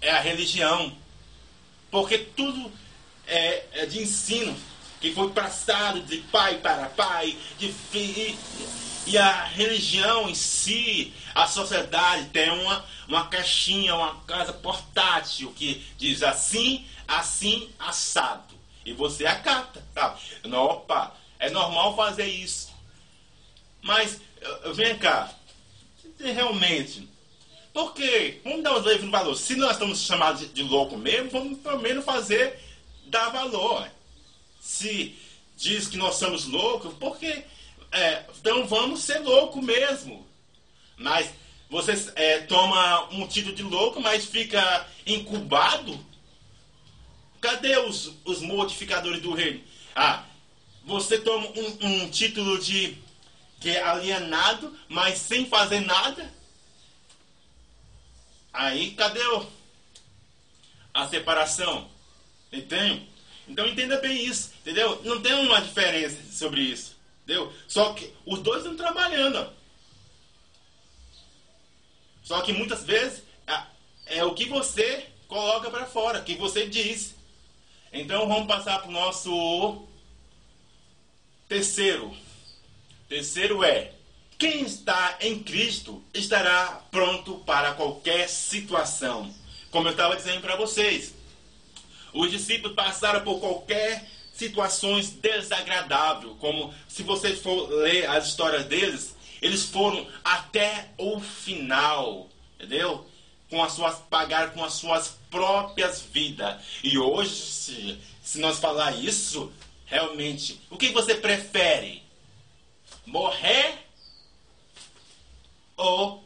é 0.00 0.10
a 0.10 0.20
religião. 0.20 0.96
Porque 1.90 2.16
tudo 2.16 2.72
é, 3.26 3.66
é 3.72 3.86
de 3.86 4.00
ensino 4.00 4.56
que 4.98 5.12
foi 5.12 5.30
passado 5.30 6.00
de 6.00 6.16
pai 6.22 6.56
para 6.58 6.88
pai, 6.88 7.36
de 7.58 7.70
filho. 7.70 8.87
E 9.08 9.16
a 9.16 9.44
religião 9.44 10.28
em 10.28 10.34
si, 10.34 11.14
a 11.34 11.46
sociedade 11.46 12.26
tem 12.28 12.50
uma, 12.50 12.84
uma 13.08 13.26
caixinha, 13.26 13.94
uma 13.94 14.20
casa 14.26 14.52
portátil 14.52 15.50
que 15.54 15.82
diz 15.96 16.22
assim, 16.22 16.86
assim, 17.06 17.70
assado. 17.78 18.54
E 18.84 18.92
você 18.92 19.24
acata, 19.24 19.82
sabe? 19.94 20.20
Não, 20.44 20.62
opa, 20.62 21.14
é 21.38 21.48
normal 21.48 21.96
fazer 21.96 22.26
isso. 22.26 22.70
Mas, 23.80 24.20
vem 24.74 24.98
cá, 24.98 25.32
realmente. 26.20 27.08
Porque, 27.72 28.42
vamos 28.44 28.62
dar 28.62 28.76
um 28.76 28.82
devido 28.82 29.10
valor. 29.10 29.34
Se 29.36 29.56
nós 29.56 29.72
estamos 29.72 30.02
chamados 30.02 30.52
de, 30.52 30.62
louco 30.62 30.98
mesmo, 30.98 31.30
vamos 31.30 31.58
pelo 31.60 31.80
menos 31.80 32.04
fazer, 32.04 32.60
dar 33.06 33.30
valor. 33.30 33.88
Se 34.60 35.16
diz 35.56 35.88
que 35.88 35.96
nós 35.96 36.16
somos 36.16 36.44
loucos, 36.44 36.92
porque 37.00 37.44
é, 37.90 38.24
então 38.38 38.66
vamos 38.66 39.02
ser 39.02 39.18
louco 39.18 39.62
mesmo. 39.62 40.26
Mas 40.96 41.32
você 41.70 41.92
é, 42.16 42.40
toma 42.40 43.08
um 43.10 43.26
título 43.26 43.54
de 43.54 43.62
louco, 43.62 44.00
mas 44.00 44.24
fica 44.24 44.86
incubado. 45.06 45.98
Cadê 47.40 47.78
os, 47.78 48.12
os 48.24 48.40
modificadores 48.40 49.22
do 49.22 49.32
reino? 49.32 49.62
Ah, 49.94 50.24
você 50.84 51.18
toma 51.18 51.46
um, 51.48 51.86
um 51.86 52.10
título 52.10 52.58
de 52.58 52.96
que 53.60 53.70
é 53.70 53.82
alienado, 53.82 54.76
mas 54.88 55.18
sem 55.18 55.46
fazer 55.46 55.80
nada. 55.80 56.32
Aí 58.52 58.92
cadê 58.92 59.22
o, 59.22 59.46
a 60.94 61.06
separação? 61.08 61.88
Entende? 62.52 63.08
Então 63.46 63.66
entenda 63.66 63.98
bem 63.98 64.24
isso, 64.26 64.52
entendeu? 64.60 65.00
Não 65.04 65.20
tem 65.20 65.32
uma 65.34 65.60
diferença 65.60 66.16
sobre 66.32 66.60
isso, 66.60 66.87
entendeu? 67.28 67.52
Só 67.68 67.92
que 67.92 68.10
os 68.24 68.40
dois 68.40 68.58
estão 68.58 68.74
trabalhando. 68.74 69.52
Só 72.22 72.40
que 72.40 72.52
muitas 72.52 72.84
vezes 72.84 73.22
é, 74.06 74.24
o 74.24 74.34
que 74.34 74.46
você 74.46 75.06
coloca 75.26 75.70
para 75.70 75.84
fora, 75.84 76.20
o 76.20 76.24
que 76.24 76.34
você 76.36 76.66
diz. 76.66 77.14
Então 77.92 78.26
vamos 78.26 78.46
passar 78.46 78.80
para 78.80 78.88
o 78.88 78.92
nosso 78.92 79.86
terceiro 81.46 82.16
Terceiro 83.08 83.64
é: 83.64 83.92
quem 84.36 84.62
está 84.62 85.16
em 85.20 85.42
Cristo 85.42 86.02
estará 86.12 86.82
pronto 86.90 87.36
para 87.46 87.72
qualquer 87.72 88.28
situação. 88.28 89.34
Como 89.70 89.88
eu 89.88 89.92
estava 89.92 90.14
dizendo 90.14 90.42
para 90.42 90.56
vocês, 90.56 91.14
os 92.12 92.30
discípulos 92.30 92.76
passaram 92.76 93.22
por 93.24 93.40
qualquer 93.40 94.06
situações 94.38 95.10
desagradáveis, 95.10 96.32
como 96.38 96.72
se 96.88 97.02
você 97.02 97.34
for 97.34 97.68
ler 97.68 98.08
as 98.08 98.28
histórias 98.28 98.64
deles, 98.64 99.16
eles 99.42 99.64
foram 99.64 100.06
até 100.24 100.88
o 100.96 101.20
final, 101.20 102.28
entendeu? 102.54 103.06
Com 103.50 103.62
as 103.62 103.72
suas 103.72 103.98
pagar 103.98 104.52
com 104.52 104.64
as 104.64 104.74
suas 104.74 105.18
próprias 105.30 106.02
vidas. 106.02 106.62
E 106.82 106.96
hoje, 106.98 107.34
se, 107.34 107.98
se 108.22 108.38
nós 108.38 108.58
falar 108.58 108.92
isso, 108.92 109.52
realmente, 109.86 110.60
o 110.70 110.76
que 110.76 110.88
você 110.88 111.14
prefere? 111.14 112.08
morrer 113.08 113.78
ou 115.76 116.24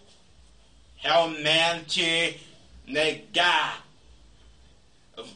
realmente 0.97 2.41
negar. 2.87 3.85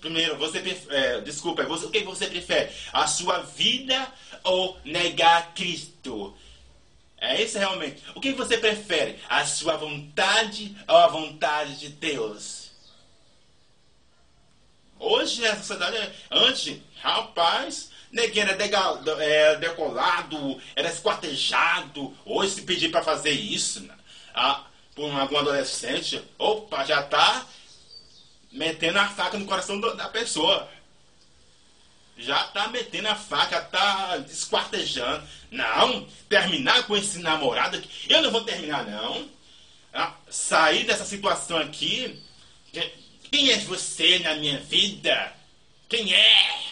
Primeiro, 0.00 0.38
você 0.38 0.58
é, 0.88 1.20
desculpa, 1.20 1.62
você, 1.64 1.86
o 1.86 1.90
que 1.90 2.02
você 2.02 2.26
prefere? 2.26 2.72
A 2.92 3.06
sua 3.06 3.40
vida 3.40 4.10
ou 4.42 4.78
negar 4.84 5.52
Cristo? 5.54 6.34
É 7.18 7.42
isso 7.42 7.58
realmente. 7.58 8.02
O 8.14 8.20
que 8.20 8.32
você 8.32 8.56
prefere? 8.56 9.18
A 9.28 9.44
sua 9.44 9.76
vontade 9.76 10.76
ou 10.88 10.96
a 10.96 11.08
vontade 11.08 11.78
de 11.78 11.88
Deus? 11.90 12.70
Hoje 14.98 15.46
a 15.46 15.56
sociedade, 15.56 16.10
antes, 16.30 16.80
rapaz, 17.02 17.90
Neguinho 18.10 18.48
era 18.48 19.22
é, 19.22 19.56
decolado, 19.56 20.60
era 20.74 20.88
esquartejado. 20.88 22.16
Hoje, 22.24 22.52
se 22.52 22.62
pedir 22.62 22.90
para 22.90 23.02
fazer 23.02 23.32
isso 23.32 23.80
né, 23.80 23.94
a, 24.34 24.64
por 24.94 25.10
algum 25.10 25.36
adolescente, 25.36 26.22
opa, 26.38 26.84
já 26.84 27.02
tá 27.02 27.46
metendo 28.52 28.98
a 28.98 29.08
faca 29.08 29.38
no 29.38 29.46
coração 29.46 29.80
do, 29.80 29.94
da 29.96 30.08
pessoa. 30.08 30.68
Já 32.18 32.44
tá 32.44 32.68
metendo 32.68 33.08
a 33.08 33.14
faca, 33.14 33.60
tá 33.60 34.24
esquartejando. 34.28 35.26
Não, 35.50 36.06
terminar 36.28 36.86
com 36.86 36.96
esse 36.96 37.18
namorado 37.18 37.76
aqui. 37.76 37.88
Eu 38.08 38.22
não 38.22 38.30
vou 38.30 38.42
terminar, 38.42 38.84
não. 38.86 39.28
Ah, 39.92 40.14
sair 40.28 40.84
dessa 40.84 41.04
situação 41.04 41.58
aqui. 41.58 42.22
Quem 43.30 43.50
é 43.50 43.58
você 43.58 44.18
na 44.20 44.34
minha 44.36 44.58
vida? 44.60 45.34
Quem 45.88 46.14
é? 46.14 46.64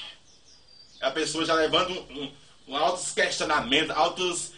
A 1.01 1.11
pessoa 1.11 1.45
já 1.45 1.55
levando 1.55 1.91
um, 2.11 2.33
um, 2.69 2.77
altos 2.77 3.13
questionamentos, 3.13 3.91
altos 3.91 4.53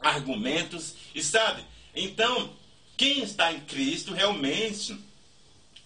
argumentos, 0.00 0.94
e 1.14 1.22
sabe? 1.22 1.64
Então, 1.94 2.54
quem 2.96 3.22
está 3.22 3.52
em 3.52 3.60
Cristo 3.60 4.12
realmente 4.12 4.98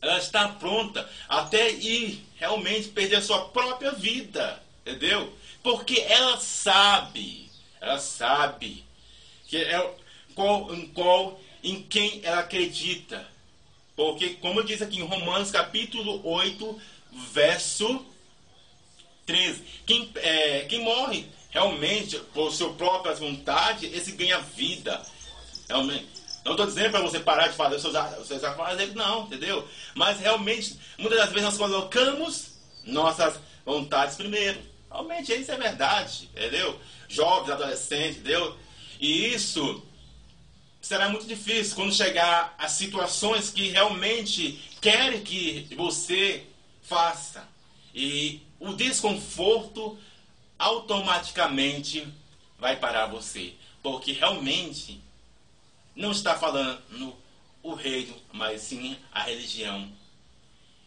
ela 0.01 0.19
está 0.19 0.49
pronta 0.49 1.09
até 1.29 1.71
ir 1.71 2.25
realmente 2.37 2.89
perder 2.89 3.17
a 3.17 3.23
sua 3.23 3.49
própria 3.49 3.93
vida, 3.93 4.63
entendeu? 4.87 5.33
Porque 5.63 6.01
ela 6.01 6.39
sabe, 6.39 7.51
ela 7.81 7.99
sabe 7.99 8.85
que 9.47 9.57
é 9.57 9.95
qual, 10.35 10.75
em 10.75 10.87
qual, 10.89 11.41
em 11.63 11.83
quem 11.83 12.21
ela 12.23 12.41
acredita. 12.41 13.27
Porque, 13.97 14.35
como 14.35 14.63
diz 14.63 14.81
aqui 14.81 14.99
em 14.99 15.05
Romanos 15.05 15.51
capítulo 15.51 16.21
8, 16.25 16.81
verso 17.33 18.07
13, 19.27 19.63
quem, 19.85 20.11
é, 20.17 20.61
quem 20.69 20.81
morre 20.81 21.27
realmente 21.51 22.19
por 22.33 22.53
sua 22.53 22.73
própria 22.75 23.15
vontade, 23.15 23.87
esse 23.87 24.13
ganha 24.13 24.39
vida. 24.39 25.05
Realmente. 25.69 26.07
Não 26.45 26.53
estou 26.53 26.67
dizendo 26.67 26.91
para 26.91 27.03
você 27.03 27.21
parar 27.21 27.49
de 27.49 27.57
fazer 27.57 27.77
os 27.77 27.83
seus, 27.83 28.27
seus 28.27 28.45
afazeres, 28.45 28.95
não, 28.95 29.25
entendeu? 29.25 29.67
Mas 29.95 30.21
realmente, 30.21 30.79
muitas 30.97 31.19
das 31.19 31.29
vezes 31.29 31.45
nós 31.45 31.57
colocamos 31.59 32.53
nossas 32.85 33.39
vontades 33.65 34.17
primeiro. 34.17 34.61
Realmente 34.91 35.33
isso 35.33 35.53
é 35.53 35.57
verdade, 35.57 36.31
entendeu? 36.35 36.79
Jovens, 37.09 37.51
adolescentes, 37.51 38.19
entendeu? 38.19 38.57
E 38.99 39.35
isso 39.35 39.83
será 40.81 41.09
muito 41.09 41.27
difícil 41.27 41.75
quando 41.75 41.93
chegar 41.93 42.55
a 42.59 42.69
situações 42.69 43.51
que 43.51 43.69
realmente 43.69 44.59
querem 44.81 45.23
que 45.23 45.69
você 45.77 46.45
faça. 46.83 47.47
E 47.95 48.43
o 48.59 48.73
desconforto 48.73 49.99
automaticamente 50.59 52.07
vai 52.59 52.77
parar 52.77 53.07
você. 53.07 53.53
Porque 53.83 54.13
realmente 54.13 55.01
não 55.99 56.13
está 56.13 56.39
falando 56.39 56.81
o 57.63 57.75
reino, 57.75 58.15
mas 58.33 58.63
sim 58.63 58.97
a 59.13 59.25
religião. 59.25 59.91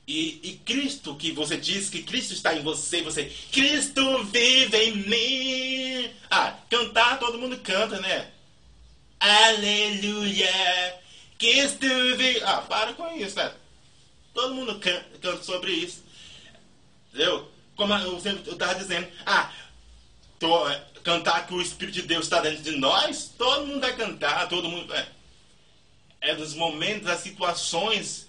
E, 0.08 0.40
e, 0.42 0.58
Cristo, 0.66 1.16
que 1.16 1.32
você 1.32 1.58
diz 1.58 1.90
que 1.90 2.02
Cristo 2.02 2.34
está 2.34 2.56
em 2.56 2.64
você, 2.64 3.02
você, 3.04 3.32
Cristo 3.52 4.24
vive 4.24 4.78
em 4.78 4.96
mim. 4.96 6.12
Ah, 6.30 6.58
cantar 6.70 7.20
todo 7.20 7.38
mundo 7.38 7.58
canta, 7.60 8.00
né? 8.00 8.32
Aleluia, 9.20 11.00
Cristo 11.38 11.86
vive. 12.18 12.42
Ah, 12.44 12.62
para 12.62 12.94
com 12.94 13.16
isso, 13.16 13.36
né? 13.36 13.54
Todo 14.34 14.56
mundo 14.56 14.80
canta, 14.80 15.06
canta 15.22 15.44
sobre 15.44 15.72
isso. 15.72 16.04
Entendeu? 17.10 17.52
Como 17.76 17.94
eu 17.94 18.18
estava 18.18 18.76
dizendo, 18.76 19.08
ah, 19.26 19.52
tô, 20.40 20.68
cantar 21.04 21.48
que 21.48 21.54
o 21.54 21.62
Espírito 21.62 21.96
de 21.96 22.04
Deus 22.04 22.26
está 22.26 22.42
dentro 22.42 22.64
de 22.64 22.72
nós, 22.72 23.34
todo 23.38 23.68
mundo 23.68 23.82
vai 23.82 23.96
cantar, 23.96 24.48
todo 24.48 24.70
mundo. 24.70 24.94
É, 24.94 25.08
é 26.22 26.36
dos 26.36 26.54
momentos, 26.54 27.08
das 27.08 27.20
situações, 27.20 28.28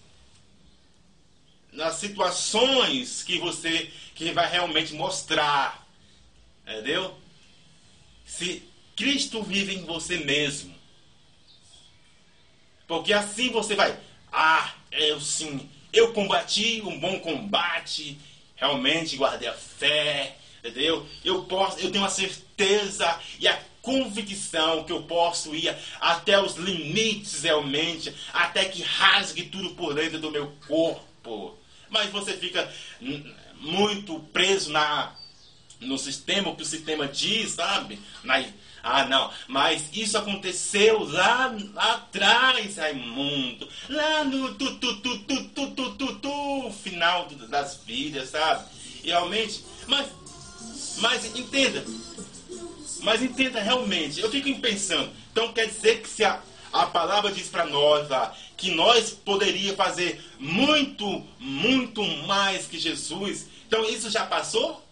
nas 1.73 1.97
situações 1.97 3.23
que 3.23 3.39
você 3.39 3.91
que 4.15 4.31
vai 4.33 4.49
realmente 4.51 4.95
mostrar, 4.95 5.87
entendeu? 6.67 7.17
Se 8.25 8.63
Cristo 8.97 9.43
vive 9.43 9.75
em 9.75 9.85
você 9.85 10.19
mesmo, 10.19 10.75
porque 12.87 13.13
assim 13.13 13.51
você 13.51 13.75
vai, 13.75 13.99
ah, 14.31 14.75
eu 14.91 15.21
sim, 15.21 15.69
eu 15.93 16.13
combati 16.13 16.83
um 16.83 16.99
bom 16.99 17.19
combate, 17.21 18.19
realmente 18.57 19.17
guardei 19.17 19.49
a 19.49 19.55
fé, 19.55 20.37
Entendeu? 20.65 21.07
Eu 21.25 21.43
posso, 21.45 21.81
eu 21.81 21.91
tenho 21.91 22.05
a 22.05 22.09
certeza 22.09 23.19
e 23.41 23.49
a 23.49 23.61
convicção 23.83 24.85
que 24.85 24.93
eu 24.93 25.03
posso 25.03 25.55
ir 25.57 25.77
até 26.01 26.41
os 26.41 26.55
limites 26.55 27.43
realmente, 27.43 28.15
até 28.33 28.65
que 28.67 28.81
rasgue 28.83 29.43
tudo 29.45 29.71
por 29.71 29.93
dentro 29.93 30.21
do 30.21 30.31
meu 30.31 30.53
corpo. 30.69 31.59
Mas 31.91 32.11
você 32.11 32.35
fica 32.35 32.73
muito 33.61 34.21
preso 34.33 34.71
na 34.71 35.17
no 35.81 35.99
sistema, 35.99 36.49
o 36.49 36.55
que 36.55 36.63
o 36.63 36.67
sistema 36.67 37.09
diz, 37.09 37.53
sabe? 37.53 37.99
Na, 38.23 38.45
ah, 38.83 39.05
não. 39.05 39.31
Mas 39.47 39.91
isso 39.93 40.19
aconteceu 40.19 41.05
lá, 41.05 41.55
lá 41.73 41.95
atrás, 41.95 42.77
Raimundo. 42.77 43.69
Lá 43.89 44.25
no 44.25 44.55
tu, 44.55 44.77
tu, 44.77 45.01
tu, 45.01 45.19
tu, 45.21 45.45
tu, 45.49 45.71
tu, 45.71 45.95
tu, 45.95 46.15
tu 46.15 46.73
final 46.83 47.29
das 47.49 47.81
vidas, 47.85 48.31
sabe? 48.31 48.65
E 49.05 49.09
realmente, 49.09 49.65
mas 49.87 50.07
mas 50.99 51.25
entenda, 51.25 51.85
mas 53.01 53.23
entenda 53.23 53.61
realmente, 53.61 54.21
eu 54.21 54.31
fico 54.31 54.61
pensando, 54.61 55.11
então 55.31 55.53
quer 55.53 55.67
dizer 55.67 56.03
que 56.03 56.09
se 56.09 56.25
a, 56.25 56.43
a 56.73 56.87
palavra 56.87 57.33
diz 57.33 57.49
para 57.49 57.67
nós 57.67 58.09
lá 58.09 58.35
que 58.57 58.71
nós 58.71 59.11
poderíamos 59.11 59.77
fazer 59.77 60.23
muito, 60.39 61.27
muito 61.39 62.03
mais 62.27 62.67
que 62.67 62.79
Jesus, 62.79 63.49
então 63.67 63.85
isso 63.89 64.11
já 64.11 64.27
passou? 64.27 64.83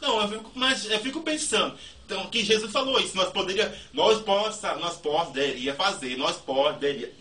Não, 0.00 0.20
eu 0.22 0.28
fico, 0.28 0.52
mas 0.54 0.84
eu 0.90 1.00
fico 1.00 1.20
pensando, 1.22 1.76
então 2.06 2.26
que 2.28 2.44
Jesus 2.44 2.72
falou 2.72 2.98
isso, 3.00 3.16
nós 3.16 3.30
poderia, 3.30 3.76
nós 3.92 4.20
possa, 4.22 4.74
nós 4.76 4.96
poderia 4.96 5.74
fazer, 5.74 6.16
nós 6.16 6.36
poderia, 6.36 7.12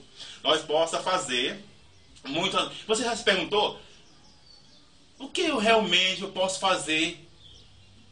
nós 0.44 0.62
possa 0.62 1.00
fazer 1.00 1.64
muito. 2.28 2.58
Você 2.88 3.04
já 3.04 3.16
se 3.16 3.24
perguntou 3.24 3.80
o 5.20 5.28
que 5.28 5.42
eu 5.42 5.58
realmente 5.58 6.22
eu 6.22 6.32
posso 6.32 6.60
fazer 6.60 7.28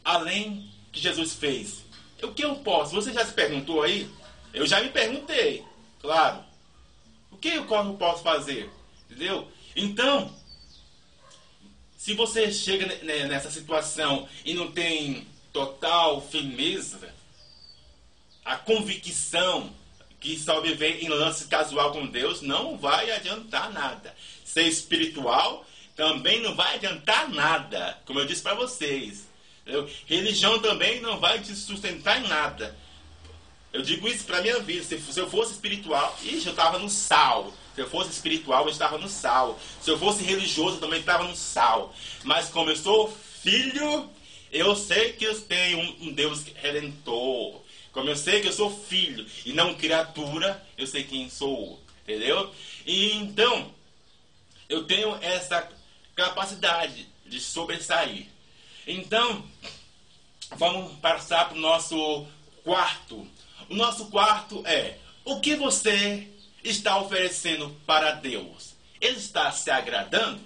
além 0.03 0.69
que 0.91 0.99
Jesus 0.99 1.33
fez? 1.33 1.83
O 2.23 2.31
que 2.31 2.43
eu 2.43 2.55
posso? 2.57 2.95
Você 2.95 3.13
já 3.13 3.25
se 3.25 3.33
perguntou 3.33 3.83
aí? 3.83 4.09
Eu 4.53 4.65
já 4.65 4.81
me 4.81 4.89
perguntei, 4.89 5.63
claro. 6.01 6.43
O 7.29 7.37
que 7.37 7.49
eu 7.49 7.65
posso 7.65 8.23
fazer? 8.23 8.69
Entendeu? 9.09 9.47
Então, 9.75 10.33
se 11.97 12.13
você 12.13 12.51
chega 12.51 12.87
nessa 13.03 13.51
situação 13.51 14.27
e 14.43 14.53
não 14.53 14.71
tem 14.71 15.27
total 15.51 16.21
firmeza, 16.21 17.13
a 18.43 18.55
convicção 18.55 19.73
que 20.19 20.39
só 20.39 20.61
viver 20.61 21.03
em 21.03 21.09
lance 21.09 21.47
casual 21.47 21.91
com 21.91 22.07
Deus 22.07 22.41
não 22.41 22.77
vai 22.77 23.11
adiantar 23.11 23.71
nada. 23.71 24.15
Ser 24.43 24.63
espiritual 24.63 25.65
também 25.95 26.41
não 26.41 26.55
vai 26.55 26.75
adiantar 26.75 27.29
nada, 27.29 27.97
como 28.05 28.19
eu 28.19 28.25
disse 28.25 28.41
para 28.41 28.55
vocês. 28.55 29.27
Religião 30.05 30.59
também 30.59 31.01
não 31.01 31.19
vai 31.19 31.39
te 31.39 31.55
sustentar 31.55 32.23
em 32.23 32.27
nada. 32.27 32.75
Eu 33.73 33.81
digo 33.81 34.07
isso 34.07 34.23
para 34.25 34.41
minha 34.41 34.59
vida. 34.59 34.83
Se, 34.83 34.99
se, 34.99 35.19
eu 35.19 35.29
fosse 35.29 35.53
espiritual, 35.53 36.17
ixi, 36.23 36.45
eu 36.45 36.51
estava 36.51 36.77
no 36.77 36.89
sal. 36.89 37.53
Se 37.73 37.81
eu 37.81 37.89
fosse 37.89 38.11
espiritual, 38.11 38.63
eu 38.63 38.69
estava 38.69 38.97
no 38.97 39.09
sal. 39.09 39.59
Se 39.81 39.89
eu 39.89 39.97
fosse 39.99 40.23
religioso, 40.23 40.77
eu 40.77 40.79
também 40.79 40.99
estava 40.99 41.23
no 41.23 41.35
sal. 41.35 41.93
Mas 42.23 42.47
como 42.47 42.69
eu 42.69 42.75
sou 42.75 43.13
filho, 43.41 44.09
eu 44.51 44.75
sei 44.75 45.13
que 45.13 45.25
eu 45.25 45.39
tenho 45.41 45.79
um, 45.79 46.07
um 46.07 46.13
Deus 46.13 46.43
redentor. 46.55 47.61
Como 47.91 48.09
eu 48.09 48.15
sei 48.15 48.41
que 48.41 48.47
eu 48.47 48.53
sou 48.53 48.69
filho 48.69 49.25
e 49.45 49.51
não 49.51 49.73
criatura, 49.73 50.65
eu 50.77 50.87
sei 50.87 51.03
quem 51.03 51.29
sou. 51.29 51.81
Entendeu? 52.03 52.53
E 52.85 53.13
então, 53.13 53.73
eu 54.69 54.85
tenho 54.85 55.17
essa 55.21 55.67
capacidade 56.15 57.07
de 57.25 57.39
sobressair. 57.39 58.27
Então, 58.87 59.43
vamos 60.55 60.97
passar 60.99 61.49
para 61.49 61.57
o 61.57 61.61
nosso 61.61 62.25
quarto. 62.63 63.27
O 63.69 63.75
nosso 63.75 64.07
quarto 64.07 64.65
é 64.65 64.97
o 65.23 65.39
que 65.39 65.55
você 65.55 66.27
está 66.63 66.97
oferecendo 66.99 67.75
para 67.85 68.11
Deus? 68.11 68.75
Ele 69.01 69.17
está 69.17 69.51
se 69.51 69.69
agradando? 69.69 70.41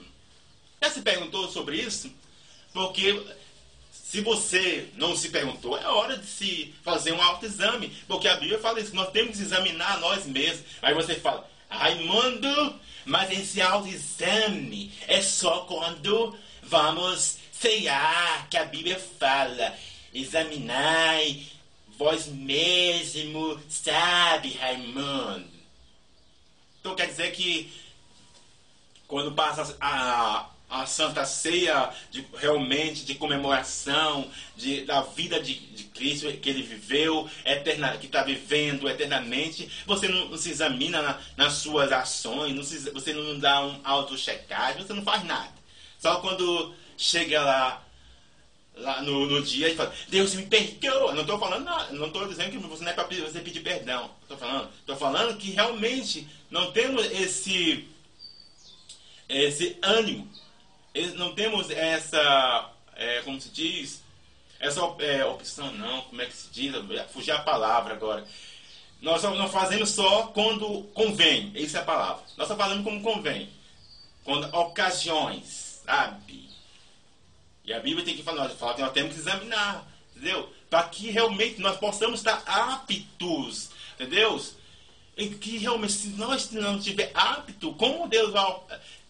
Já 0.82 0.90
se 0.90 1.02
perguntou 1.02 1.50
sobre 1.50 1.78
isso? 1.78 2.12
Porque 2.74 3.22
se 3.92 4.22
você 4.22 4.90
não 4.96 5.16
se 5.16 5.30
perguntou, 5.30 5.78
é 5.78 5.86
hora 5.88 6.18
de 6.18 6.26
se 6.26 6.74
fazer 6.84 7.12
um 7.12 7.22
autoexame. 7.22 7.90
Porque 8.08 8.28
a 8.28 8.38
Bíblia 8.38 8.60
fala 8.60 8.80
isso, 8.80 8.96
nós 8.96 9.12
temos 9.12 9.38
que 9.38 9.44
examinar 9.44 10.00
nós 10.00 10.26
mesmos. 10.26 10.66
Aí 10.82 10.94
você 10.94 11.16
fala, 11.16 11.50
Raimundo, 11.70 12.80
mas 13.10 13.32
esse 13.32 13.60
autoexame 13.60 14.94
é 15.08 15.22
só 15.22 15.62
quando 15.62 16.38
vamos 16.62 17.40
ceiar, 17.52 18.48
que 18.50 18.58
a 18.58 18.66
Bíblia 18.66 19.00
fala. 19.20 19.76
Examinai 20.14 21.46
vós 21.98 22.28
mesmo, 22.28 23.60
sabe, 23.68 24.54
Raimundo? 24.54 25.50
Então 26.80 26.96
quer 26.96 27.08
dizer 27.08 27.32
que 27.32 27.72
quando 29.08 29.34
passa 29.34 29.76
a, 29.82 30.50
a 30.70 30.86
Santa 30.86 31.26
Ceia 31.26 31.90
de, 32.12 32.26
realmente 32.38 33.04
de 33.04 33.16
comemoração 33.16 34.30
de, 34.56 34.86
da 34.86 35.02
vida 35.02 35.42
de, 35.42 35.56
de 35.56 35.86
Cristo 35.86 36.32
que 36.34 36.50
ele 36.50 36.62
viveu, 36.62 37.28
eterna, 37.44 37.98
que 37.98 38.06
está 38.06 38.22
vivendo 38.22 38.88
eternamente. 38.88 39.70
Você 39.88 40.08
não, 40.08 40.30
não 40.30 40.38
se 40.38 40.52
examina 40.52 41.02
na, 41.02 41.20
nas 41.36 41.54
suas 41.54 41.92
ações, 41.92 42.54
não 42.54 42.64
se, 42.64 42.90
você 42.92 43.14
não 43.14 43.40
dá 43.40 43.66
um 43.66 43.80
auto-checagem, 43.84 44.84
você 44.84 44.94
não 44.94 45.04
faz 45.04 45.24
nada. 45.24 45.52
Só 45.98 46.18
quando 46.18 46.74
chega 46.96 47.42
lá, 47.44 47.84
lá 48.76 49.02
no, 49.02 49.26
no 49.26 49.42
dia 49.42 49.70
e 49.70 49.76
fala, 49.76 49.94
Deus 50.08 50.36
me 50.36 50.46
perdoa. 50.46 51.14
Não 51.14 51.22
estou 51.22 51.40
falando, 51.40 51.66
não 51.94 52.08
estou 52.08 52.28
dizendo 52.28 52.52
que 52.52 52.58
você 52.58 52.84
não 52.84 52.92
é 52.92 52.94
para 52.94 53.06
você 53.06 53.40
pedir 53.40 53.62
perdão. 53.62 54.12
Estou 54.22 54.38
falando, 54.38 54.70
estou 54.80 54.96
falando 54.96 55.38
que 55.38 55.50
realmente 55.52 56.28
não 56.52 56.72
temos 56.72 57.06
esse, 57.12 57.88
esse 59.28 59.76
ânimo 59.82 60.30
não 61.16 61.34
temos 61.34 61.70
essa, 61.70 62.70
é, 62.96 63.22
como 63.22 63.40
se 63.40 63.50
diz, 63.50 64.02
essa 64.60 64.82
é, 65.00 65.24
opção 65.26 65.72
não, 65.74 66.02
como 66.02 66.22
é 66.22 66.26
que 66.26 66.36
se 66.36 66.50
diz, 66.52 66.74
fugir 67.12 67.32
a 67.32 67.40
palavra 67.40 67.94
agora. 67.94 68.26
Nós 69.02 69.24
não 69.24 69.48
fazemos 69.48 69.92
só 69.92 70.28
quando 70.28 70.84
convém, 70.94 71.54
essa 71.56 71.78
é 71.78 71.82
a 71.82 71.86
palavra. 71.86 72.24
Nós 72.36 72.48
só 72.48 72.56
fazemos 72.56 72.84
como 72.84 73.02
convém. 73.02 73.50
Quando 74.26 74.54
ocasiões, 74.54 75.82
sabe? 75.86 76.50
E 77.64 77.72
a 77.72 77.80
Bíblia 77.80 78.04
tem 78.04 78.18
que 78.18 78.24
falar, 78.24 78.50
fala 78.50 78.74
que 78.74 78.82
nós 78.82 78.92
temos 78.92 79.14
que 79.14 79.20
examinar, 79.20 79.88
entendeu? 80.12 80.52
Para 80.70 80.84
que 80.90 81.10
realmente 81.12 81.62
nós 81.62 81.78
possamos 81.78 82.20
estar 82.20 82.44
aptos, 82.46 83.70
entendeu? 83.94 84.44
E 85.16 85.30
que 85.30 85.58
realmente, 85.58 85.94
se 85.94 86.08
nós 86.10 86.52
não 86.52 86.78
estiver 86.78 87.12
apto, 87.14 87.74
como 87.76 88.08
Deus 88.08 88.32
vai 88.32 88.58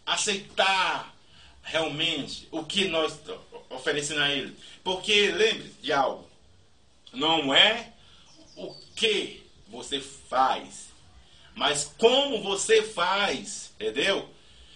aceitar 0.06 1.15
realmente 1.69 2.47
o 2.51 2.63
que 2.63 2.88
nós 2.88 3.17
oferecemos 3.69 4.23
a 4.23 4.32
Ele. 4.32 4.55
Porque 4.84 5.32
lembre 5.32 5.73
de 5.82 5.93
algo: 5.93 6.27
não 7.13 7.53
é 7.53 7.93
o 8.55 8.73
que 8.95 9.43
você 9.67 10.01
faz, 10.01 10.88
mas 11.55 11.93
como 11.97 12.41
você 12.41 12.82
faz, 12.82 13.71
entendeu? 13.79 14.27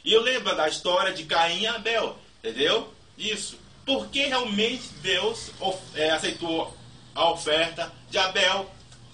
E 0.05 0.13
eu 0.13 0.21
lembro 0.21 0.55
da 0.55 0.67
história 0.67 1.13
de 1.13 1.23
Caim 1.25 1.61
e 1.61 1.67
Abel, 1.67 2.17
entendeu? 2.39 2.93
Isso. 3.17 3.57
Porque 3.85 4.25
realmente 4.25 4.87
Deus 5.01 5.51
é, 5.95 6.11
aceitou 6.11 6.75
a 7.13 7.31
oferta 7.31 7.91
de 8.09 8.17
Abel 8.17 8.69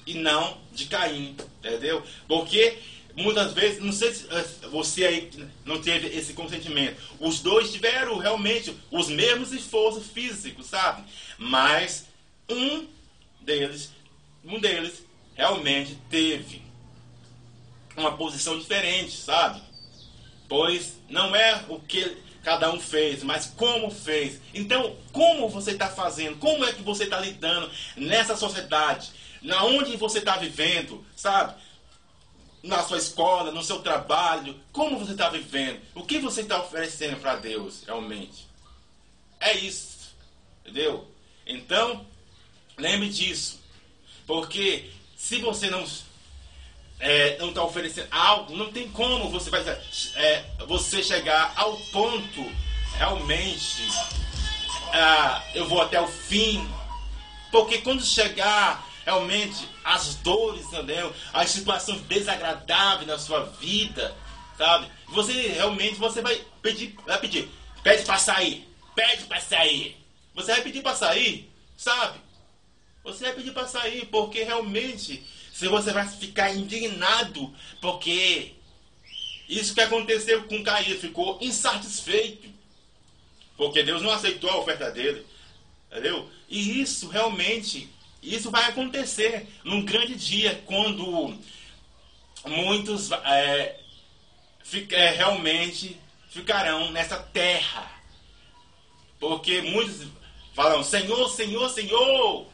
e 0.05 0.15
não 0.15 0.57
de 0.71 0.85
Caim, 0.85 1.35
entendeu? 1.59 2.03
Porque 2.27 2.77
Muitas 3.19 3.51
vezes, 3.51 3.83
não 3.83 3.91
sei 3.91 4.13
se 4.13 4.25
eh, 4.31 4.45
você 4.71 5.05
aí 5.05 5.29
não 5.65 5.81
teve 5.81 6.07
esse 6.07 6.31
consentimento. 6.31 6.95
Os 7.19 7.41
dois 7.41 7.69
tiveram 7.69 8.17
realmente 8.17 8.73
os 8.89 9.09
mesmos 9.09 9.51
esforços 9.51 10.07
físicos, 10.07 10.67
sabe? 10.67 11.03
Mas 11.37 12.05
um 12.47 12.87
deles, 13.41 13.91
um 14.45 14.57
deles 14.57 15.03
realmente 15.35 15.97
teve 16.09 16.61
uma 17.97 18.15
posição 18.15 18.57
diferente, 18.57 19.11
sabe? 19.17 19.61
Pois 20.47 20.93
não 21.09 21.35
é 21.35 21.65
o 21.67 21.77
que 21.77 22.15
cada 22.41 22.71
um 22.71 22.79
fez, 22.79 23.21
mas 23.21 23.47
como 23.47 23.91
fez. 23.91 24.39
Então, 24.53 24.95
como 25.11 25.49
você 25.49 25.71
está 25.71 25.89
fazendo? 25.89 26.37
Como 26.37 26.63
é 26.63 26.71
que 26.71 26.81
você 26.81 27.03
está 27.03 27.19
lidando 27.19 27.69
nessa 27.97 28.37
sociedade? 28.37 29.11
Na 29.41 29.65
onde 29.65 29.97
você 29.97 30.19
está 30.19 30.37
vivendo, 30.37 31.05
sabe? 31.17 31.55
Na 32.61 32.83
sua 32.83 32.97
escola, 32.97 33.51
no 33.51 33.63
seu 33.63 33.79
trabalho, 33.79 34.59
como 34.71 34.99
você 34.99 35.13
está 35.13 35.29
vivendo, 35.29 35.81
o 35.95 36.03
que 36.03 36.19
você 36.19 36.41
está 36.41 36.61
oferecendo 36.61 37.17
para 37.17 37.35
Deus 37.35 37.83
realmente. 37.85 38.47
É 39.39 39.53
isso, 39.55 40.13
entendeu? 40.61 41.07
Então, 41.47 42.05
lembre 42.77 43.09
disso, 43.09 43.59
porque 44.27 44.91
se 45.15 45.39
você 45.39 45.69
não 45.69 45.85
é, 46.99 47.37
não 47.37 47.49
está 47.49 47.63
oferecendo 47.63 48.09
algo, 48.11 48.55
não 48.55 48.71
tem 48.71 48.89
como 48.89 49.29
você 49.29 49.49
vai 49.49 49.61
é, 50.15 50.45
você 50.67 51.01
chegar 51.01 51.53
ao 51.55 51.77
ponto 51.91 52.45
realmente, 52.97 53.87
ah, 54.91 55.41
eu 55.55 55.67
vou 55.67 55.81
até 55.81 55.99
o 56.01 56.07
fim, 56.07 56.69
porque 57.51 57.77
quando 57.79 58.03
chegar 58.03 58.85
realmente 59.05 59.67
as 59.93 60.15
dores, 60.15 60.65
entendeu? 60.67 61.13
As 61.33 61.49
situações 61.49 62.01
desagradáveis 62.01 63.07
na 63.07 63.17
sua 63.17 63.45
vida, 63.45 64.15
sabe? 64.57 64.87
Você 65.09 65.33
realmente 65.49 65.95
você 65.95 66.21
vai 66.21 66.41
pedir, 66.61 66.95
vai 67.05 67.19
pedir, 67.19 67.49
pede 67.83 68.03
para 68.03 68.17
sair, 68.17 68.67
pede 68.95 69.25
para 69.25 69.39
sair. 69.39 69.97
Você 70.35 70.51
vai 70.51 70.61
pedir 70.61 70.81
para 70.81 70.95
sair, 70.95 71.51
sabe? 71.75 72.19
Você 73.03 73.25
vai 73.25 73.33
pedir 73.33 73.51
para 73.51 73.67
sair 73.67 74.05
porque 74.07 74.43
realmente 74.43 75.23
se 75.53 75.67
você 75.67 75.91
vai 75.91 76.07
ficar 76.07 76.53
indignado 76.53 77.53
porque 77.81 78.53
isso 79.49 79.73
que 79.73 79.81
aconteceu 79.81 80.43
com 80.43 80.63
Caim, 80.63 80.95
ficou 80.99 81.39
insatisfeito. 81.41 82.47
Porque 83.57 83.81
Deus 83.81 84.01
não 84.01 84.11
aceitou 84.11 84.49
a 84.49 84.59
oferta 84.59 84.91
dele. 84.91 85.25
Entendeu? 85.91 86.29
E 86.47 86.79
isso 86.79 87.09
realmente 87.09 87.89
isso 88.21 88.51
vai 88.51 88.65
acontecer 88.65 89.47
num 89.63 89.83
grande 89.83 90.15
dia, 90.15 90.61
quando 90.65 91.37
muitos 92.45 93.11
é, 93.11 93.79
fica, 94.63 94.95
é, 94.95 95.11
realmente 95.11 95.99
ficarão 96.29 96.91
nessa 96.91 97.17
terra. 97.17 97.89
Porque 99.19 99.61
muitos 99.61 100.07
falam, 100.53 100.83
Senhor, 100.83 101.29
Senhor, 101.29 101.69
Senhor, 101.69 102.47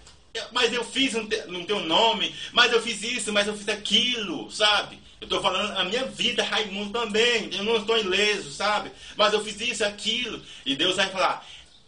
mas 0.52 0.74
eu 0.74 0.84
fiz 0.84 1.14
no 1.14 1.66
teu 1.66 1.80
nome, 1.82 2.36
mas 2.52 2.72
eu 2.72 2.82
fiz 2.82 3.02
isso, 3.04 3.32
mas 3.32 3.48
eu 3.48 3.56
fiz 3.56 3.70
aquilo, 3.70 4.52
sabe? 4.52 5.00
Eu 5.22 5.26
estou 5.26 5.42
falando 5.42 5.78
a 5.78 5.84
minha 5.86 6.06
vida, 6.06 6.44
Raimundo 6.44 6.92
também, 6.92 7.50
eu 7.54 7.64
não 7.64 7.78
estou 7.78 7.98
ileso, 7.98 8.52
sabe? 8.52 8.92
Mas 9.16 9.34
eu 9.34 9.44
fiz 9.44 9.60
isso, 9.62 9.86
aquilo. 9.86 10.42
E 10.66 10.76
Deus 10.76 10.98
vai 10.98 11.10
falar, 11.10 11.46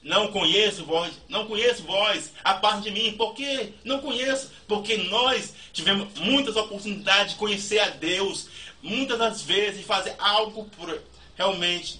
não 0.07 0.31
conheço 0.31 0.85
vós, 0.85 1.13
não 1.27 1.45
conheço 1.45 1.83
vós 1.83 2.31
a 2.41 2.53
parte 2.53 2.83
de 2.83 2.91
mim. 2.91 3.11
Por 3.17 3.35
quê? 3.35 3.73
Não 3.83 3.99
conheço, 3.99 4.49
porque 4.65 4.95
nós 4.95 5.53
tivemos 5.73 6.17
muitas 6.17 6.55
oportunidades 6.55 7.33
de 7.33 7.37
conhecer 7.37 7.79
a 7.79 7.89
Deus, 7.89 8.47
muitas 8.81 9.19
das 9.19 9.41
vezes 9.41 9.85
fazer 9.85 10.15
algo 10.17 10.63
por 10.77 10.97
realmente. 11.35 11.99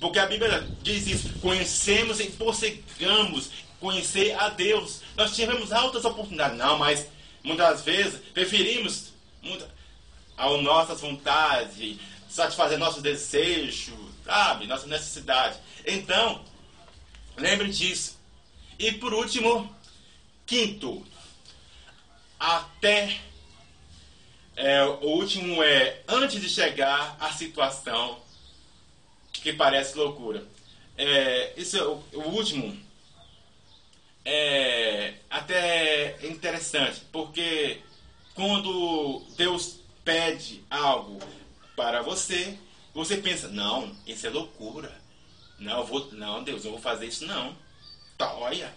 Porque 0.00 0.18
a 0.18 0.26
Bíblia 0.26 0.68
diz 0.82 1.06
isso, 1.06 1.38
conhecemos 1.38 2.18
e 2.18 2.30
possegamos 2.30 3.50
conhecer 3.78 4.34
a 4.34 4.48
Deus. 4.48 5.00
Nós 5.16 5.36
tivemos 5.36 5.72
altas 5.72 6.04
oportunidades, 6.04 6.58
não, 6.58 6.78
mas 6.78 7.06
muitas 7.44 7.82
vezes 7.82 8.20
preferimos 8.34 9.12
muito, 9.40 9.64
as 10.36 10.62
nossas 10.62 11.00
vontades, 11.00 11.96
satisfazer 12.28 12.76
nossos 12.76 13.02
desejos, 13.02 13.94
sabe, 14.24 14.66
nossa 14.66 14.88
necessidade. 14.88 15.58
Então, 15.86 16.44
Lembre 17.38 17.70
disso. 17.70 18.18
E 18.78 18.92
por 18.92 19.14
último, 19.14 19.74
quinto, 20.46 21.06
até 22.38 23.20
é, 24.56 24.84
o 24.84 25.06
último 25.06 25.62
é 25.62 26.02
antes 26.08 26.40
de 26.40 26.48
chegar 26.48 27.16
à 27.20 27.32
situação 27.32 28.20
que 29.32 29.52
parece 29.52 29.96
loucura. 29.96 30.44
É, 30.96 31.52
isso 31.56 31.76
é 31.76 31.84
o, 31.84 32.02
o 32.12 32.28
último 32.30 32.76
é 34.24 35.14
até 35.30 36.18
interessante, 36.26 37.02
porque 37.12 37.80
quando 38.34 39.22
Deus 39.36 39.78
pede 40.04 40.62
algo 40.68 41.18
para 41.76 42.02
você, 42.02 42.58
você 42.92 43.16
pensa, 43.16 43.48
não, 43.48 43.94
isso 44.06 44.26
é 44.26 44.30
loucura. 44.30 44.97
Não, 45.58 45.84
vou, 45.84 46.12
não, 46.12 46.42
Deus, 46.42 46.64
eu 46.64 46.72
vou 46.72 46.80
fazer 46.80 47.06
isso 47.06 47.26
não. 47.26 47.56
Tá, 48.16 48.32
olha. 48.34 48.72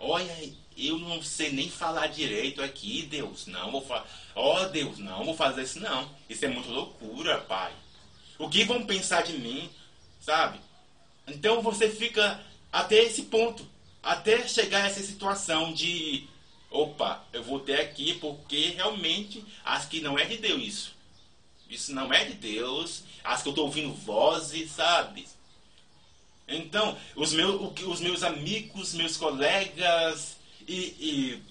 Olha, 0.00 0.52
eu 0.76 0.98
não 0.98 1.22
sei 1.22 1.50
nem 1.52 1.68
falar 1.68 2.06
direito 2.08 2.62
aqui, 2.62 3.02
Deus. 3.02 3.46
Não 3.46 3.70
vou 3.70 3.84
falar. 3.84 4.06
Ó, 4.34 4.62
oh, 4.62 4.68
Deus, 4.68 4.98
não 4.98 5.24
vou 5.24 5.34
fazer 5.34 5.62
isso 5.62 5.80
não. 5.80 6.08
Isso 6.28 6.44
é 6.44 6.48
muito 6.48 6.70
loucura, 6.70 7.38
pai. 7.42 7.72
O 8.38 8.48
que 8.48 8.64
vão 8.64 8.86
pensar 8.86 9.22
de 9.22 9.32
mim, 9.32 9.68
sabe? 10.20 10.60
Então 11.26 11.60
você 11.62 11.90
fica 11.90 12.40
até 12.72 13.02
esse 13.02 13.22
ponto, 13.22 13.66
até 14.02 14.46
chegar 14.46 14.84
a 14.84 14.86
essa 14.86 15.02
situação 15.02 15.72
de 15.72 16.28
opa, 16.70 17.24
eu 17.32 17.42
vou 17.42 17.60
ter 17.60 17.80
aqui 17.80 18.14
porque 18.14 18.70
realmente 18.70 19.44
acho 19.64 19.88
que 19.88 20.00
não 20.00 20.18
é 20.18 20.24
de 20.24 20.36
Deus 20.38 20.62
isso. 20.62 20.98
Isso 21.68 21.92
não 21.92 22.12
é 22.12 22.24
de 22.24 22.34
Deus. 22.34 23.02
Acho 23.22 23.42
que 23.42 23.48
eu 23.48 23.52
estou 23.52 23.66
ouvindo 23.66 23.92
vozes, 23.92 24.70
sabe? 24.70 25.26
Então, 26.48 26.96
os 27.14 27.34
meus, 27.34 27.78
os 27.82 28.00
meus 28.00 28.22
amigos, 28.22 28.94
meus 28.94 29.16
colegas 29.16 30.38
e, 30.66 30.94
e 30.98 31.42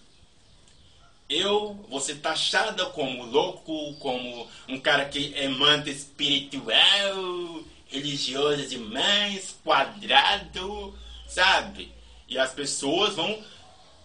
eu 1.29 1.73
vou 1.89 1.99
ser 1.99 2.15
taxada 2.15 2.85
como 2.87 3.25
louco, 3.25 3.93
como 3.95 4.47
um 4.67 4.79
cara 4.79 5.05
que 5.05 5.33
é 5.35 5.47
manta 5.47 5.89
espiritual, 5.89 7.63
religioso 7.87 8.67
demais, 8.67 9.55
quadrado, 9.63 10.97
sabe? 11.27 11.91
E 12.27 12.37
as 12.39 12.53
pessoas 12.53 13.15
vão 13.15 13.43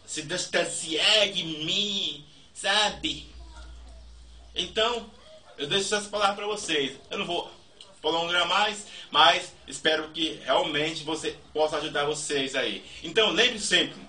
se 0.05 0.23
distanciar 0.23 1.29
de 1.31 1.45
mim, 1.45 2.25
sabe? 2.53 3.27
Então, 4.55 5.11
eu 5.57 5.67
deixo 5.69 5.95
essas 5.95 6.07
palavras 6.07 6.37
para 6.37 6.47
vocês. 6.47 6.99
Eu 7.11 7.19
não 7.19 7.27
vou 7.27 7.51
prolongar 8.03 8.49
mais, 8.49 8.85
mas 9.11 9.53
espero 9.67 10.09
que 10.09 10.41
realmente 10.45 11.05
você 11.05 11.39
possa 11.55 11.77
ajudar 11.77 12.05
vocês 12.05 12.57
aí. 12.57 12.85
Então, 13.05 13.31
lembre 13.31 13.61
sempre, 13.61 14.03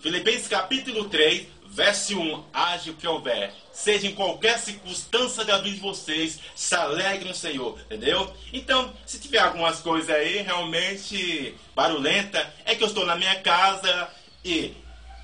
Filipenses 0.00 0.46
capítulo 0.46 1.08
3, 1.08 1.48
verso 1.66 2.20
1, 2.20 2.44
age 2.52 2.90
o 2.90 2.94
que 2.94 3.08
houver, 3.08 3.52
seja 3.72 4.06
em 4.06 4.14
qualquer 4.14 4.58
circunstância 4.58 5.44
da 5.44 5.58
vida 5.58 5.76
de 5.76 5.80
vocês, 5.80 6.38
se 6.54 6.74
alegre 6.74 7.26
no 7.26 7.34
Senhor, 7.34 7.80
entendeu? 7.80 8.32
Então, 8.52 8.92
se 9.06 9.18
tiver 9.18 9.38
algumas 9.38 9.80
coisas 9.80 10.10
aí 10.10 10.42
realmente 10.42 11.54
barulhenta, 11.74 12.54
é 12.66 12.74
que 12.74 12.84
eu 12.84 12.88
estou 12.88 13.06
na 13.06 13.16
minha 13.16 13.40
casa 13.40 14.10
e 14.44 14.74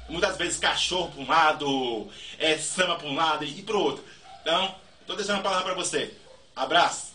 muitas 0.08 0.36
vezes 0.38 0.58
cachorro 0.58 1.12
para 1.12 1.22
um 1.22 1.28
lado, 1.28 2.08
é, 2.38 2.56
samba 2.56 2.96
para 2.96 3.06
um 3.06 3.14
lado 3.14 3.44
e 3.44 3.62
para 3.62 3.76
o 3.76 3.80
outro. 3.80 4.04
Então, 4.40 4.74
estou 5.02 5.14
deixando 5.14 5.40
a 5.40 5.42
palavra 5.42 5.66
para 5.66 5.74
você. 5.74 6.12
Abraço! 6.56 7.09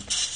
you 0.00 0.29